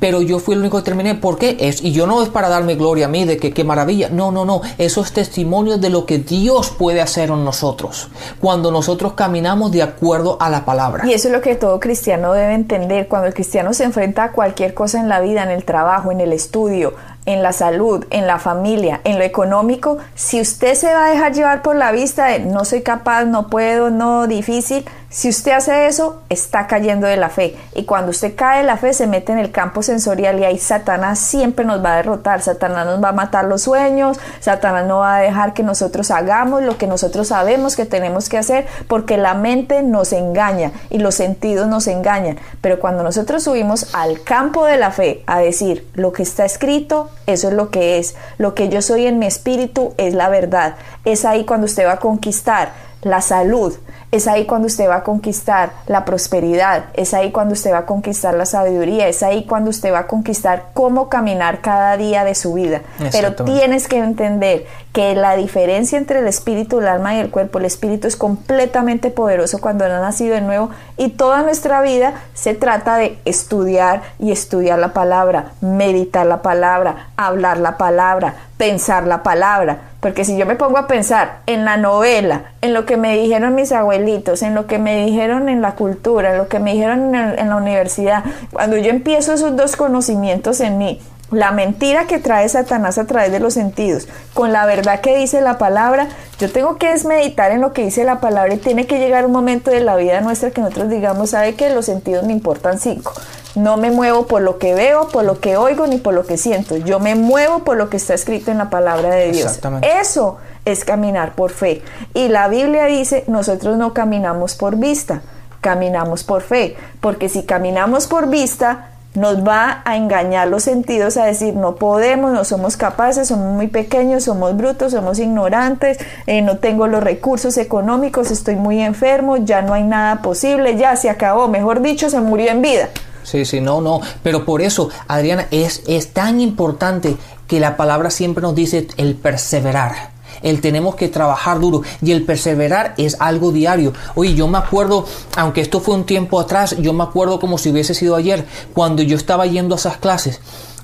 pero 0.00 0.22
yo 0.22 0.38
fui 0.38 0.54
el 0.54 0.60
único 0.60 0.78
que 0.78 0.84
terminé. 0.84 1.14
¿Por 1.14 1.38
qué? 1.38 1.56
Es, 1.60 1.82
y 1.82 1.92
yo 1.92 2.06
no 2.06 2.22
es 2.22 2.28
para 2.28 2.48
darme 2.48 2.74
gloria 2.74 3.06
a 3.06 3.08
mí 3.08 3.24
de 3.24 3.36
que 3.36 3.52
qué 3.52 3.64
maravilla. 3.64 4.08
No, 4.10 4.30
no, 4.30 4.44
no. 4.44 4.60
Eso 4.78 5.00
es 5.00 5.12
testimonio 5.12 5.78
de 5.78 5.90
lo 5.90 6.06
que 6.06 6.18
Dios 6.18 6.70
puede 6.70 7.00
hacer 7.00 7.30
en 7.30 7.44
nosotros 7.44 8.08
cuando 8.40 8.70
nosotros 8.70 9.14
caminamos 9.14 9.72
de 9.72 9.82
acuerdo 9.82 10.36
a 10.40 10.50
la 10.50 10.64
palabra. 10.64 11.06
Y 11.06 11.12
eso 11.12 11.28
es 11.28 11.34
lo 11.34 11.40
que 11.40 11.54
todo 11.54 11.80
cristiano 11.80 12.32
debe 12.32 12.54
entender. 12.54 13.08
Cuando 13.08 13.28
el 13.28 13.34
cristiano 13.34 13.72
se 13.72 13.84
enfrenta 13.84 14.24
a 14.24 14.32
cualquier 14.32 14.74
cosa 14.74 15.00
en 15.00 15.08
la 15.08 15.20
vida, 15.20 15.42
en 15.42 15.50
el 15.50 15.64
trabajo, 15.64 16.12
en 16.12 16.20
el 16.20 16.32
estudio, 16.32 16.94
en 17.26 17.42
la 17.42 17.52
salud, 17.52 18.04
en 18.10 18.26
la 18.26 18.38
familia, 18.38 19.00
en 19.04 19.18
lo 19.18 19.24
económico, 19.24 19.98
si 20.14 20.40
usted 20.40 20.74
se 20.74 20.92
va 20.92 21.06
a 21.06 21.10
dejar 21.10 21.32
llevar 21.34 21.62
por 21.62 21.76
la 21.76 21.90
vista 21.92 22.26
de 22.26 22.38
no 22.40 22.64
soy 22.64 22.82
capaz, 22.82 23.24
no 23.24 23.48
puedo, 23.48 23.90
no 23.90 24.26
difícil, 24.28 24.84
Si 25.08 25.28
usted 25.28 25.52
hace 25.52 25.86
eso, 25.86 26.22
está 26.28 26.66
cayendo 26.66 27.06
de 27.06 27.16
la 27.16 27.28
fe. 27.28 27.56
Y 27.74 27.84
cuando 27.84 28.10
usted 28.10 28.34
cae 28.34 28.58
de 28.58 28.64
la 28.64 28.76
fe, 28.76 28.92
se 28.92 29.06
mete 29.06 29.32
en 29.32 29.38
el 29.38 29.52
campo 29.52 29.82
sensorial 29.82 30.40
y 30.40 30.44
ahí 30.44 30.58
Satanás 30.58 31.20
siempre 31.20 31.64
nos 31.64 31.82
va 31.82 31.94
a 31.94 31.96
derrotar. 31.96 32.42
Satanás 32.42 32.86
nos 32.86 33.02
va 33.02 33.10
a 33.10 33.12
matar 33.12 33.44
los 33.44 33.62
sueños, 33.62 34.18
Satanás 34.40 34.84
no 34.86 34.98
va 34.98 35.16
a 35.16 35.20
dejar 35.20 35.54
que 35.54 35.62
nosotros 35.62 36.10
hagamos 36.10 36.62
lo 36.62 36.76
que 36.76 36.88
nosotros 36.88 37.28
sabemos 37.28 37.76
que 37.76 37.86
tenemos 37.86 38.28
que 38.28 38.38
hacer, 38.38 38.66
porque 38.88 39.16
la 39.16 39.34
mente 39.34 39.84
nos 39.84 40.12
engaña 40.12 40.72
y 40.90 40.98
los 40.98 41.14
sentidos 41.14 41.68
nos 41.68 41.86
engañan. 41.86 42.38
Pero 42.60 42.80
cuando 42.80 43.04
nosotros 43.04 43.44
subimos 43.44 43.94
al 43.94 44.22
campo 44.24 44.64
de 44.64 44.76
la 44.76 44.90
fe 44.90 45.22
a 45.26 45.38
decir 45.38 45.88
lo 45.94 46.12
que 46.12 46.24
está 46.24 46.44
escrito, 46.44 47.10
eso 47.26 47.48
es 47.48 47.54
lo 47.54 47.70
que 47.70 47.98
es. 47.98 48.16
Lo 48.38 48.54
que 48.54 48.68
yo 48.68 48.82
soy 48.82 49.06
en 49.06 49.20
mi 49.20 49.26
espíritu 49.26 49.94
es 49.98 50.14
la 50.14 50.28
verdad. 50.28 50.74
Es 51.04 51.24
ahí 51.24 51.44
cuando 51.44 51.66
usted 51.66 51.86
va 51.86 51.92
a 51.92 52.00
conquistar 52.00 52.72
la 53.02 53.20
salud, 53.20 53.74
es 54.12 54.28
ahí 54.28 54.46
cuando 54.46 54.66
usted 54.66 54.88
va 54.88 54.96
a 54.96 55.02
conquistar 55.02 55.72
la 55.86 56.04
prosperidad, 56.04 56.86
es 56.94 57.14
ahí 57.14 57.32
cuando 57.32 57.54
usted 57.54 57.72
va 57.72 57.78
a 57.78 57.86
conquistar 57.86 58.34
la 58.34 58.46
sabiduría, 58.46 59.08
es 59.08 59.22
ahí 59.22 59.44
cuando 59.44 59.70
usted 59.70 59.92
va 59.92 60.00
a 60.00 60.06
conquistar 60.06 60.66
cómo 60.74 61.08
caminar 61.08 61.60
cada 61.60 61.96
día 61.96 62.24
de 62.24 62.34
su 62.34 62.54
vida. 62.54 62.82
Pero 63.12 63.34
tienes 63.34 63.88
que 63.88 63.98
entender 63.98 64.66
que 64.92 65.14
la 65.14 65.36
diferencia 65.36 65.98
entre 65.98 66.20
el 66.20 66.26
espíritu, 66.26 66.80
el 66.80 66.88
alma 66.88 67.14
y 67.14 67.18
el 67.18 67.30
cuerpo, 67.30 67.58
el 67.58 67.66
espíritu 67.66 68.06
es 68.06 68.16
completamente 68.16 69.10
poderoso 69.10 69.60
cuando 69.60 69.84
ha 69.84 69.88
nacido 69.88 70.34
de 70.34 70.40
nuevo 70.40 70.70
y 70.96 71.10
toda 71.10 71.42
nuestra 71.42 71.82
vida 71.82 72.14
se 72.34 72.54
trata 72.54 72.96
de 72.96 73.18
estudiar 73.24 74.02
y 74.18 74.32
estudiar 74.32 74.78
la 74.78 74.92
palabra, 74.92 75.52
meditar 75.60 76.26
la 76.26 76.42
palabra, 76.42 77.08
hablar 77.16 77.58
la 77.58 77.76
palabra, 77.76 78.34
pensar 78.56 79.06
la 79.06 79.22
palabra. 79.22 79.78
Porque 80.00 80.24
si 80.24 80.36
yo 80.36 80.46
me 80.46 80.56
pongo 80.56 80.78
a 80.78 80.86
pensar 80.86 81.40
en 81.46 81.64
la 81.64 81.76
novela, 81.76 82.52
en 82.60 82.74
lo 82.74 82.86
que 82.86 82.96
me 82.96 83.16
dijeron 83.16 83.54
mis 83.54 83.72
abuelitos, 83.72 84.42
en 84.42 84.54
lo 84.54 84.66
que 84.66 84.78
me 84.78 85.04
dijeron 85.04 85.48
en 85.48 85.62
la 85.62 85.74
cultura, 85.74 86.32
en 86.32 86.38
lo 86.38 86.48
que 86.48 86.60
me 86.60 86.72
dijeron 86.72 87.14
en, 87.14 87.48
la 87.48 87.56
universidad, 87.56 88.24
cuando 88.52 88.76
yo 88.76 88.90
empiezo 88.90 89.32
esos 89.32 89.56
dos 89.56 89.76
conocimientos 89.76 90.60
en 90.60 90.78
mí, 90.78 91.00
la 91.32 91.50
mentira 91.50 92.06
que 92.06 92.18
trae 92.18 92.48
Satanás 92.48 92.98
a 92.98 93.06
través 93.06 93.32
de 93.32 93.40
los 93.40 93.54
sentidos, 93.54 94.06
con 94.32 94.52
la 94.52 94.64
verdad 94.64 95.00
que 95.00 95.16
dice 95.16 95.40
la 95.40 95.58
palabra, 95.58 96.06
yo 96.38 96.52
tengo 96.52 96.76
que 96.76 96.92
desmeditar 96.92 97.50
en 97.50 97.60
lo 97.60 97.72
que 97.72 97.82
dice 97.82 98.04
la 98.04 98.20
palabra 98.20 98.54
y 98.54 98.58
tiene 98.58 98.86
que 98.86 99.00
llegar 99.00 99.26
un 99.26 99.32
momento 99.32 99.72
de 99.72 99.80
la 99.80 99.96
vida 99.96 100.20
nuestra 100.20 100.52
que 100.52 100.60
nosotros 100.60 100.88
digamos, 100.88 101.30
sabe 101.30 101.56
que 101.56 101.70
los 101.70 101.86
sentidos 101.86 102.24
me 102.24 102.32
importan 102.32 102.78
cinco. 102.78 103.12
No 103.56 103.78
me 103.78 103.90
muevo 103.90 104.26
por 104.26 104.42
lo 104.42 104.58
que 104.58 104.74
veo, 104.74 105.08
por 105.08 105.24
lo 105.24 105.40
que 105.40 105.56
oigo, 105.56 105.86
ni 105.86 105.96
por 105.96 106.14
lo 106.14 106.26
que 106.26 106.36
siento. 106.36 106.76
Yo 106.76 107.00
me 107.00 107.14
muevo 107.14 107.60
por 107.60 107.76
lo 107.76 107.88
que 107.88 107.96
está 107.96 108.14
escrito 108.14 108.50
en 108.50 108.58
la 108.58 108.70
palabra 108.70 109.10
de 109.10 109.32
Dios. 109.32 109.58
Eso 109.82 110.36
es 110.66 110.84
caminar 110.84 111.34
por 111.34 111.50
fe. 111.50 111.82
Y 112.12 112.28
la 112.28 112.48
Biblia 112.48 112.84
dice, 112.84 113.24
nosotros 113.28 113.78
no 113.78 113.94
caminamos 113.94 114.54
por 114.54 114.76
vista, 114.76 115.22
caminamos 115.62 116.22
por 116.22 116.42
fe. 116.42 116.76
Porque 117.00 117.30
si 117.30 117.44
caminamos 117.44 118.06
por 118.06 118.28
vista, 118.28 118.90
nos 119.16 119.46
va 119.46 119.80
a 119.84 119.96
engañar 119.96 120.48
los 120.48 120.64
sentidos 120.64 121.16
a 121.16 121.24
decir 121.24 121.54
no 121.54 121.76
podemos, 121.76 122.32
no 122.32 122.44
somos 122.44 122.76
capaces, 122.76 123.28
somos 123.28 123.54
muy 123.54 123.68
pequeños, 123.68 124.24
somos 124.24 124.56
brutos, 124.56 124.92
somos 124.92 125.18
ignorantes, 125.18 125.98
eh, 126.26 126.42
no 126.42 126.58
tengo 126.58 126.86
los 126.86 127.02
recursos 127.02 127.56
económicos, 127.56 128.30
estoy 128.30 128.56
muy 128.56 128.82
enfermo, 128.82 129.38
ya 129.38 129.62
no 129.62 129.72
hay 129.72 129.84
nada 129.84 130.20
posible, 130.20 130.76
ya 130.76 130.94
se 130.96 131.08
acabó, 131.08 131.48
mejor 131.48 131.80
dicho, 131.80 132.10
se 132.10 132.20
murió 132.20 132.50
en 132.50 132.60
vida. 132.60 132.90
Sí, 133.26 133.44
sí, 133.44 133.60
no, 133.60 133.80
no. 133.80 134.00
Pero 134.22 134.44
por 134.44 134.62
eso, 134.62 134.88
Adriana, 135.08 135.48
es, 135.50 135.82
es 135.88 136.12
tan 136.12 136.40
importante 136.40 137.16
que 137.48 137.58
la 137.58 137.76
palabra 137.76 138.10
siempre 138.10 138.40
nos 138.40 138.54
dice 138.54 138.86
el 138.98 139.16
perseverar. 139.16 140.14
El 140.42 140.60
tenemos 140.60 140.94
que 140.94 141.08
trabajar 141.08 141.58
duro 141.58 141.82
y 142.00 142.12
el 142.12 142.22
perseverar 142.24 142.94
es 142.98 143.16
algo 143.18 143.50
diario. 143.50 143.92
Oye, 144.14 144.34
yo 144.34 144.46
me 144.46 144.58
acuerdo, 144.58 145.06
aunque 145.36 145.60
esto 145.60 145.80
fue 145.80 145.96
un 145.96 146.04
tiempo 146.04 146.38
atrás, 146.38 146.76
yo 146.78 146.92
me 146.92 147.02
acuerdo 147.02 147.40
como 147.40 147.58
si 147.58 147.70
hubiese 147.70 147.94
sido 147.94 148.14
ayer, 148.14 148.46
cuando 148.72 149.02
yo 149.02 149.16
estaba 149.16 149.44
yendo 149.46 149.74
a 149.74 149.78
esas 149.78 149.96
clases 149.96 150.40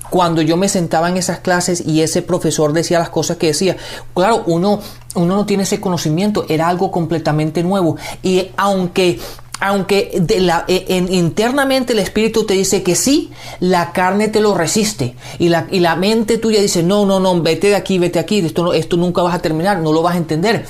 cuando 0.09 0.43
yo 0.43 0.57
me 0.57 0.69
sentaba 0.69 1.09
en 1.09 1.17
esas 1.17 1.39
clases 1.39 1.81
y 1.83 2.01
ese 2.01 2.21
profesor 2.21 2.71
decía 2.71 2.99
las 2.99 3.09
cosas 3.09 3.37
que 3.37 3.47
decía, 3.47 3.77
claro, 4.13 4.43
uno, 4.45 4.79
uno 5.15 5.35
no 5.35 5.47
tiene 5.47 5.63
ese 5.63 5.81
conocimiento, 5.81 6.45
era 6.49 6.67
algo 6.67 6.91
completamente 6.91 7.63
nuevo. 7.63 7.97
Y 8.21 8.51
aunque 8.55 9.19
aunque 9.63 10.11
de 10.19 10.41
la, 10.41 10.65
e, 10.67 10.85
en, 10.89 11.11
internamente 11.13 11.93
el 11.93 11.99
espíritu 11.99 12.45
te 12.45 12.53
dice 12.53 12.83
que 12.83 12.95
sí, 12.95 13.31
la 13.61 13.93
carne 13.93 14.27
te 14.27 14.41
lo 14.41 14.53
resiste 14.53 15.15
y 15.39 15.47
la, 15.47 15.67
y 15.71 15.79
la 15.79 15.95
mente 15.95 16.37
tuya 16.37 16.61
dice, 16.61 16.83
no, 16.83 17.05
no, 17.05 17.21
no, 17.21 17.41
vete 17.41 17.67
de 17.67 17.75
aquí, 17.75 17.97
vete 17.97 18.19
aquí, 18.19 18.39
esto, 18.39 18.73
esto 18.73 18.97
nunca 18.97 19.21
vas 19.21 19.35
a 19.35 19.39
terminar, 19.39 19.79
no 19.79 19.93
lo 19.93 20.01
vas 20.01 20.15
a 20.15 20.17
entender. 20.17 20.65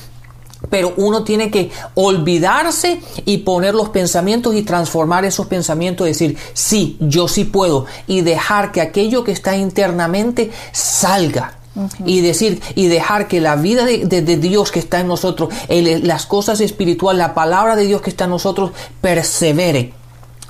Pero 0.69 0.93
uno 0.95 1.23
tiene 1.23 1.49
que 1.49 1.71
olvidarse 1.95 3.01
y 3.25 3.39
poner 3.39 3.73
los 3.73 3.89
pensamientos 3.89 4.53
y 4.53 4.62
transformar 4.62 5.25
esos 5.25 5.47
pensamientos, 5.47 6.06
decir, 6.06 6.38
sí, 6.53 6.95
yo 6.99 7.27
sí 7.27 7.45
puedo, 7.45 7.88
y 8.06 8.21
dejar 8.21 8.71
que 8.71 8.79
aquello 8.79 9.23
que 9.23 9.32
está 9.32 9.58
internamente 9.58 10.51
salga 10.71 11.62
y 12.05 12.21
decir 12.21 12.62
y 12.75 12.88
dejar 12.88 13.27
que 13.27 13.41
la 13.41 13.55
vida 13.55 13.86
de, 13.86 14.38
Dios 14.38 14.71
que 14.71 14.79
está 14.79 14.99
en 14.99 15.07
nosotros, 15.07 15.53
las 15.69 16.25
cosas 16.25 16.62
espirituales, 16.62 17.17
la 17.17 17.33
palabra 17.33 17.75
de 17.75 17.86
Dios 17.86 18.01
que 18.01 18.09
está 18.09 18.25
en 18.25 18.31
nosotros, 18.31 18.71
persevere. 19.01 19.93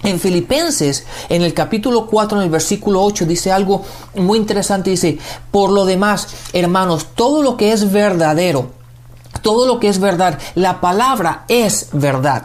En 0.04 0.20
Filipenses, 0.20 1.06
en 1.30 1.44
el 1.44 1.54
capítulo 1.54 2.08
4, 2.08 2.38
en 2.38 2.44
el 2.44 2.50
versículo 2.50 3.02
8, 3.04 3.26
dice 3.26 3.54
algo 3.54 3.84
muy 4.16 4.38
interesante. 4.38 4.90
Dice, 4.90 5.18
por 5.50 5.72
lo 5.72 5.86
demás, 5.86 6.28
hermanos, 6.52 7.08
todo 7.16 7.42
lo 7.42 7.56
que 7.56 7.72
es 7.72 7.90
verdadero, 7.94 8.72
todo 9.42 9.66
lo 9.66 9.80
que 9.80 9.88
es 9.88 10.00
verdad, 10.00 10.38
la 10.56 10.82
palabra 10.82 11.46
es 11.48 11.88
verdad. 11.94 12.44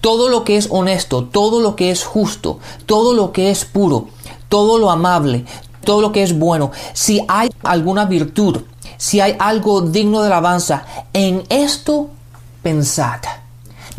Todo 0.00 0.30
lo 0.30 0.42
que 0.44 0.56
es 0.56 0.68
honesto, 0.70 1.24
todo 1.24 1.60
lo 1.60 1.76
que 1.76 1.90
es 1.90 2.04
justo, 2.04 2.58
todo 2.86 3.12
lo 3.12 3.32
que 3.32 3.50
es 3.50 3.66
puro, 3.66 4.08
todo 4.48 4.78
lo 4.78 4.90
amable, 4.90 5.44
todo 5.84 6.00
lo 6.00 6.12
que 6.12 6.22
es 6.22 6.38
bueno, 6.38 6.70
si 6.92 7.24
hay 7.28 7.50
alguna 7.62 8.04
virtud, 8.04 8.62
si 8.96 9.20
hay 9.20 9.36
algo 9.38 9.80
digno 9.80 10.20
de 10.20 10.26
alabanza, 10.28 10.84
en 11.12 11.42
esto 11.48 12.10
pensad. 12.62 13.20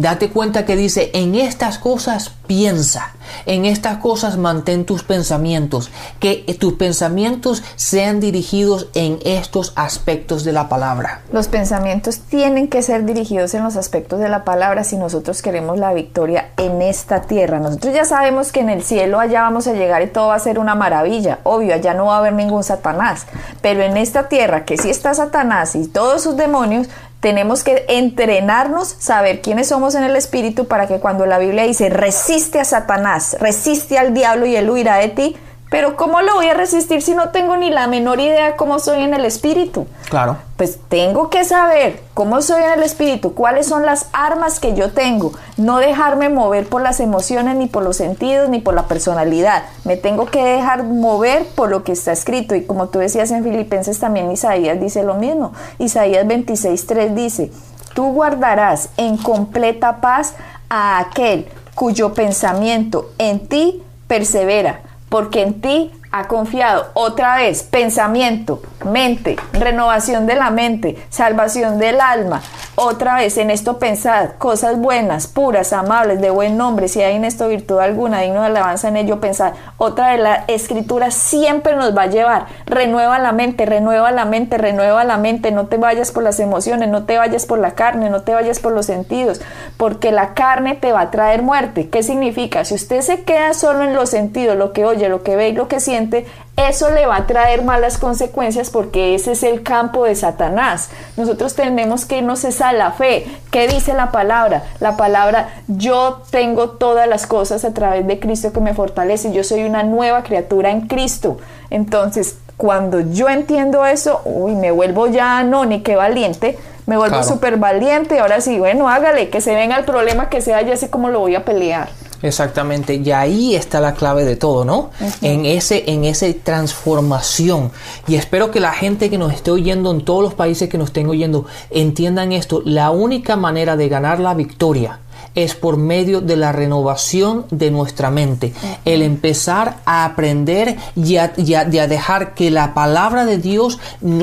Date 0.01 0.31
cuenta 0.31 0.65
que 0.65 0.75
dice, 0.75 1.11
en 1.13 1.35
estas 1.35 1.77
cosas 1.77 2.31
piensa, 2.47 3.13
en 3.45 3.65
estas 3.65 3.97
cosas 3.97 4.35
mantén 4.35 4.83
tus 4.83 5.03
pensamientos, 5.03 5.91
que 6.19 6.43
tus 6.59 6.73
pensamientos 6.73 7.61
sean 7.75 8.19
dirigidos 8.19 8.87
en 8.95 9.19
estos 9.25 9.73
aspectos 9.75 10.43
de 10.43 10.53
la 10.53 10.69
palabra. 10.69 11.21
Los 11.31 11.47
pensamientos 11.47 12.17
tienen 12.17 12.67
que 12.67 12.81
ser 12.81 13.05
dirigidos 13.05 13.53
en 13.53 13.63
los 13.63 13.75
aspectos 13.75 14.19
de 14.19 14.27
la 14.27 14.43
palabra 14.43 14.83
si 14.83 14.97
nosotros 14.97 15.43
queremos 15.43 15.77
la 15.77 15.93
victoria 15.93 16.49
en 16.57 16.81
esta 16.81 17.21
tierra. 17.21 17.59
Nosotros 17.59 17.93
ya 17.93 18.05
sabemos 18.05 18.51
que 18.51 18.61
en 18.61 18.71
el 18.71 18.81
cielo 18.81 19.19
allá 19.19 19.43
vamos 19.43 19.67
a 19.67 19.73
llegar 19.73 20.01
y 20.01 20.07
todo 20.07 20.29
va 20.29 20.35
a 20.35 20.39
ser 20.39 20.57
una 20.57 20.73
maravilla, 20.73 21.41
obvio, 21.43 21.75
allá 21.75 21.93
no 21.93 22.07
va 22.07 22.15
a 22.15 22.17
haber 22.17 22.33
ningún 22.33 22.63
Satanás, 22.63 23.27
pero 23.61 23.83
en 23.83 23.97
esta 23.97 24.29
tierra 24.29 24.65
que 24.65 24.79
sí 24.79 24.89
está 24.89 25.13
Satanás 25.13 25.75
y 25.75 25.87
todos 25.87 26.23
sus 26.23 26.37
demonios, 26.37 26.87
tenemos 27.21 27.63
que 27.63 27.85
entrenarnos, 27.87 28.95
saber 28.99 29.41
quiénes 29.41 29.67
somos 29.69 29.95
en 29.95 30.03
el 30.03 30.15
espíritu 30.15 30.67
para 30.67 30.87
que 30.87 30.99
cuando 30.99 31.25
la 31.27 31.37
Biblia 31.37 31.63
dice 31.63 31.89
resiste 31.89 32.59
a 32.59 32.65
Satanás, 32.65 33.37
resiste 33.39 33.97
al 33.97 34.13
diablo 34.13 34.47
y 34.47 34.55
él 34.55 34.69
huirá 34.69 34.97
de 34.97 35.09
ti, 35.09 35.37
pero 35.71 35.95
¿cómo 35.95 36.19
lo 36.19 36.35
voy 36.35 36.47
a 36.47 36.53
resistir 36.53 37.01
si 37.01 37.15
no 37.15 37.29
tengo 37.29 37.55
ni 37.55 37.69
la 37.69 37.87
menor 37.87 38.19
idea 38.19 38.57
cómo 38.57 38.77
soy 38.77 39.03
en 39.03 39.13
el 39.13 39.23
espíritu? 39.23 39.87
Claro. 40.09 40.35
Pues 40.57 40.77
tengo 40.89 41.29
que 41.29 41.45
saber 41.45 42.03
cómo 42.13 42.41
soy 42.41 42.61
en 42.61 42.71
el 42.71 42.83
espíritu, 42.83 43.33
cuáles 43.33 43.67
son 43.67 43.85
las 43.85 44.07
armas 44.11 44.59
que 44.59 44.75
yo 44.75 44.91
tengo, 44.91 45.31
no 45.55 45.77
dejarme 45.77 46.27
mover 46.27 46.67
por 46.67 46.81
las 46.81 46.99
emociones, 46.99 47.55
ni 47.55 47.67
por 47.67 47.83
los 47.83 47.95
sentidos, 47.95 48.49
ni 48.49 48.59
por 48.59 48.73
la 48.73 48.89
personalidad. 48.89 49.63
Me 49.85 49.95
tengo 49.95 50.25
que 50.25 50.43
dejar 50.43 50.83
mover 50.83 51.45
por 51.55 51.69
lo 51.69 51.85
que 51.85 51.93
está 51.93 52.11
escrito. 52.11 52.53
Y 52.53 52.65
como 52.65 52.89
tú 52.89 52.99
decías 52.99 53.31
en 53.31 53.41
Filipenses, 53.41 53.97
también 53.97 54.29
Isaías 54.29 54.77
dice 54.77 55.03
lo 55.03 55.13
mismo. 55.13 55.53
Isaías 55.79 56.25
26.3 56.25 57.13
dice, 57.13 57.49
tú 57.93 58.11
guardarás 58.11 58.89
en 58.97 59.15
completa 59.15 60.01
paz 60.01 60.33
a 60.67 60.99
aquel 60.99 61.47
cuyo 61.75 62.13
pensamiento 62.13 63.09
en 63.17 63.47
ti 63.47 63.81
persevera 64.09 64.90
porque 65.11 65.41
en 65.41 65.59
ti 65.59 65.91
ha 66.13 66.29
confiado. 66.29 66.87
Otra 66.93 67.35
vez, 67.35 67.63
pensamiento, 67.63 68.61
mente, 68.85 69.35
renovación 69.51 70.25
de 70.25 70.35
la 70.35 70.49
mente, 70.49 70.97
salvación 71.09 71.79
del 71.79 71.99
alma. 71.99 72.41
Otra 72.75 73.15
vez, 73.15 73.37
en 73.37 73.51
esto 73.51 73.77
pensad, 73.79 74.31
cosas 74.37 74.77
buenas, 74.77 75.27
puras, 75.27 75.73
amables, 75.73 76.21
de 76.21 76.29
buen 76.29 76.57
nombre, 76.57 76.87
si 76.87 77.01
hay 77.01 77.17
en 77.17 77.25
esto 77.25 77.49
virtud 77.49 77.79
alguna, 77.79 78.21
digno 78.21 78.39
de 78.39 78.47
alabanza 78.47 78.87
en 78.87 78.95
ello, 78.95 79.19
pensad. 79.19 79.53
Otra 79.77 80.11
vez, 80.11 80.21
la 80.21 80.45
escritura 80.47 81.11
siempre 81.11 81.75
nos 81.75 81.95
va 81.95 82.03
a 82.03 82.07
llevar. 82.07 82.47
Renueva 82.65 83.19
la 83.19 83.33
mente, 83.33 83.65
renueva 83.65 84.11
la 84.11 84.23
mente, 84.23 84.57
renueva 84.57 85.03
la 85.03 85.17
mente. 85.17 85.51
No 85.51 85.67
te 85.67 85.75
vayas 85.75 86.11
por 86.11 86.23
las 86.23 86.39
emociones, 86.39 86.87
no 86.87 87.03
te 87.03 87.17
vayas 87.17 87.45
por 87.45 87.59
la 87.59 87.71
carne, 87.71 88.09
no 88.09 88.21
te 88.21 88.33
vayas 88.33 88.59
por 88.59 88.71
los 88.71 88.85
sentidos, 88.85 89.41
porque 89.81 90.11
la 90.11 90.35
carne 90.35 90.75
te 90.75 90.91
va 90.91 91.01
a 91.01 91.09
traer 91.09 91.41
muerte. 91.41 91.89
¿Qué 91.89 92.03
significa? 92.03 92.63
Si 92.65 92.75
usted 92.75 93.01
se 93.01 93.23
queda 93.23 93.55
solo 93.55 93.83
en 93.83 93.95
los 93.95 94.11
sentidos, 94.11 94.55
lo 94.55 94.73
que 94.73 94.85
oye, 94.85 95.09
lo 95.09 95.23
que 95.23 95.35
ve 95.35 95.49
y 95.49 95.53
lo 95.53 95.67
que 95.67 95.79
siente, 95.79 96.27
eso 96.55 96.91
le 96.91 97.07
va 97.07 97.15
a 97.15 97.25
traer 97.25 97.63
malas 97.63 97.97
consecuencias 97.97 98.69
porque 98.69 99.15
ese 99.15 99.31
es 99.31 99.41
el 99.41 99.63
campo 99.63 100.03
de 100.03 100.13
Satanás. 100.13 100.91
Nosotros 101.17 101.55
tenemos 101.55 102.05
que 102.05 102.19
irnos 102.19 102.45
a 102.61 102.73
la 102.73 102.91
fe. 102.91 103.25
¿Qué 103.49 103.67
dice 103.67 103.95
la 103.95 104.11
palabra? 104.11 104.65
La 104.79 104.97
palabra, 104.97 105.49
yo 105.67 106.21
tengo 106.29 106.69
todas 106.69 107.07
las 107.07 107.25
cosas 107.25 107.65
a 107.65 107.73
través 107.73 108.05
de 108.05 108.19
Cristo 108.19 108.53
que 108.53 108.59
me 108.59 108.75
fortalece. 108.75 109.33
Yo 109.33 109.43
soy 109.43 109.63
una 109.63 109.81
nueva 109.81 110.21
criatura 110.21 110.69
en 110.69 110.81
Cristo. 110.81 111.39
Entonces, 111.71 112.37
cuando 112.55 112.99
yo 112.99 113.29
entiendo 113.29 113.83
eso, 113.87 114.21
uy, 114.25 114.53
me 114.53 114.69
vuelvo 114.69 115.07
ya, 115.07 115.41
no, 115.41 115.65
ni 115.65 115.81
qué 115.81 115.95
valiente, 115.95 116.59
me 116.91 116.97
vuelvo 116.97 117.23
súper 117.23 117.55
valiente. 117.55 118.19
Ahora 118.19 118.41
sí, 118.41 118.59
bueno, 118.59 118.89
hágale, 118.89 119.29
que 119.29 119.39
se 119.39 119.55
venga 119.55 119.77
el 119.77 119.85
problema, 119.85 120.27
que 120.27 120.41
sea 120.41 120.61
ya 120.61 120.75
sé 120.75 120.89
cómo 120.89 121.07
lo 121.07 121.21
voy 121.21 121.35
a 121.35 121.45
pelear. 121.45 121.87
Exactamente, 122.21 122.95
y 122.95 123.11
ahí 123.11 123.55
está 123.55 123.79
la 123.79 123.93
clave 123.93 124.25
de 124.25 124.35
todo, 124.35 124.65
¿no? 124.65 124.91
En 125.21 125.45
ese, 125.45 125.85
en 125.87 126.03
esa 126.03 126.27
transformación. 126.43 127.71
Y 128.09 128.15
espero 128.15 128.51
que 128.51 128.59
la 128.59 128.73
gente 128.73 129.09
que 129.09 129.17
nos 129.17 129.33
esté 129.33 129.51
oyendo 129.51 129.89
en 129.89 130.03
todos 130.03 130.21
los 130.21 130.33
países 130.33 130.67
que 130.67 130.77
nos 130.77 130.89
estén 130.89 131.07
oyendo 131.07 131.45
entiendan 131.69 132.33
esto. 132.33 132.61
La 132.65 132.91
única 132.91 133.37
manera 133.37 133.77
de 133.77 133.87
ganar 133.87 134.19
la 134.19 134.33
victoria 134.33 134.99
es 135.35 135.55
por 135.55 135.77
medio 135.77 136.21
de 136.21 136.35
la 136.35 136.51
renovación 136.51 137.45
de 137.51 137.71
nuestra 137.71 138.11
mente. 138.11 138.53
El 138.85 139.01
empezar 139.01 139.77
a 139.85 140.05
aprender 140.05 140.77
y 140.95 141.17
a, 141.17 141.27
dejar 141.27 142.33
que 142.33 142.51
la 142.51 142.73
palabra 142.73 143.25
de 143.25 143.37
Dios 143.37 143.79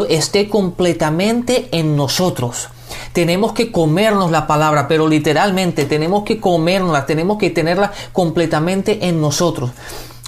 esté 0.09 0.49
completamente 0.49 1.69
en 1.73 1.97
nosotros. 1.97 2.69
Tenemos 3.13 3.53
que 3.53 3.73
comernos 3.73 4.31
la 4.31 4.47
palabra, 4.47 4.89
pero 4.89 5.09
literalmente 5.09 5.85
tenemos 5.85 6.25
que 6.25 6.41
comernosla, 6.41 7.07
tenemos 7.07 7.39
que 7.39 7.51
tenerla 7.51 7.93
completamente 8.13 9.09
en 9.09 9.21
nosotros. 9.21 9.71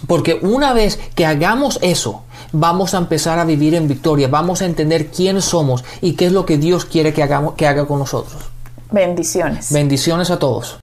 Porque 0.06 0.38
una 0.42 0.72
vez 0.72 0.98
que 1.14 1.26
hagamos 1.26 1.78
eso, 1.82 2.22
vamos 2.52 2.94
a 2.94 2.98
empezar 2.98 3.38
a 3.38 3.44
vivir 3.44 3.74
en 3.74 3.86
victoria, 3.86 4.28
vamos 4.28 4.62
a 4.62 4.66
entender 4.66 5.10
quién 5.10 5.42
somos 5.42 5.84
y 6.00 6.14
qué 6.14 6.26
es 6.26 6.32
lo 6.32 6.46
que 6.46 6.56
Dios 6.56 6.84
quiere 6.84 7.12
que, 7.12 7.22
hagamos, 7.22 7.54
que 7.54 7.66
haga 7.66 7.86
con 7.86 7.98
nosotros. 7.98 8.49
Bendiciones. 8.92 9.72
Bendiciones 9.72 10.31
a 10.31 10.38
todos. 10.38 10.79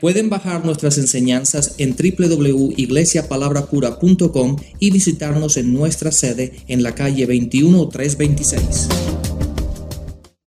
Pueden 0.00 0.30
bajar 0.30 0.64
nuestras 0.64 0.96
enseñanzas 0.98 1.74
en 1.78 1.96
www.iglesiapalabrapura.com 1.96 4.56
y 4.78 4.92
visitarnos 4.92 5.56
en 5.56 5.74
nuestra 5.74 6.12
sede 6.12 6.52
en 6.68 6.84
la 6.84 6.94
calle 6.94 7.26
21326. 7.26 8.88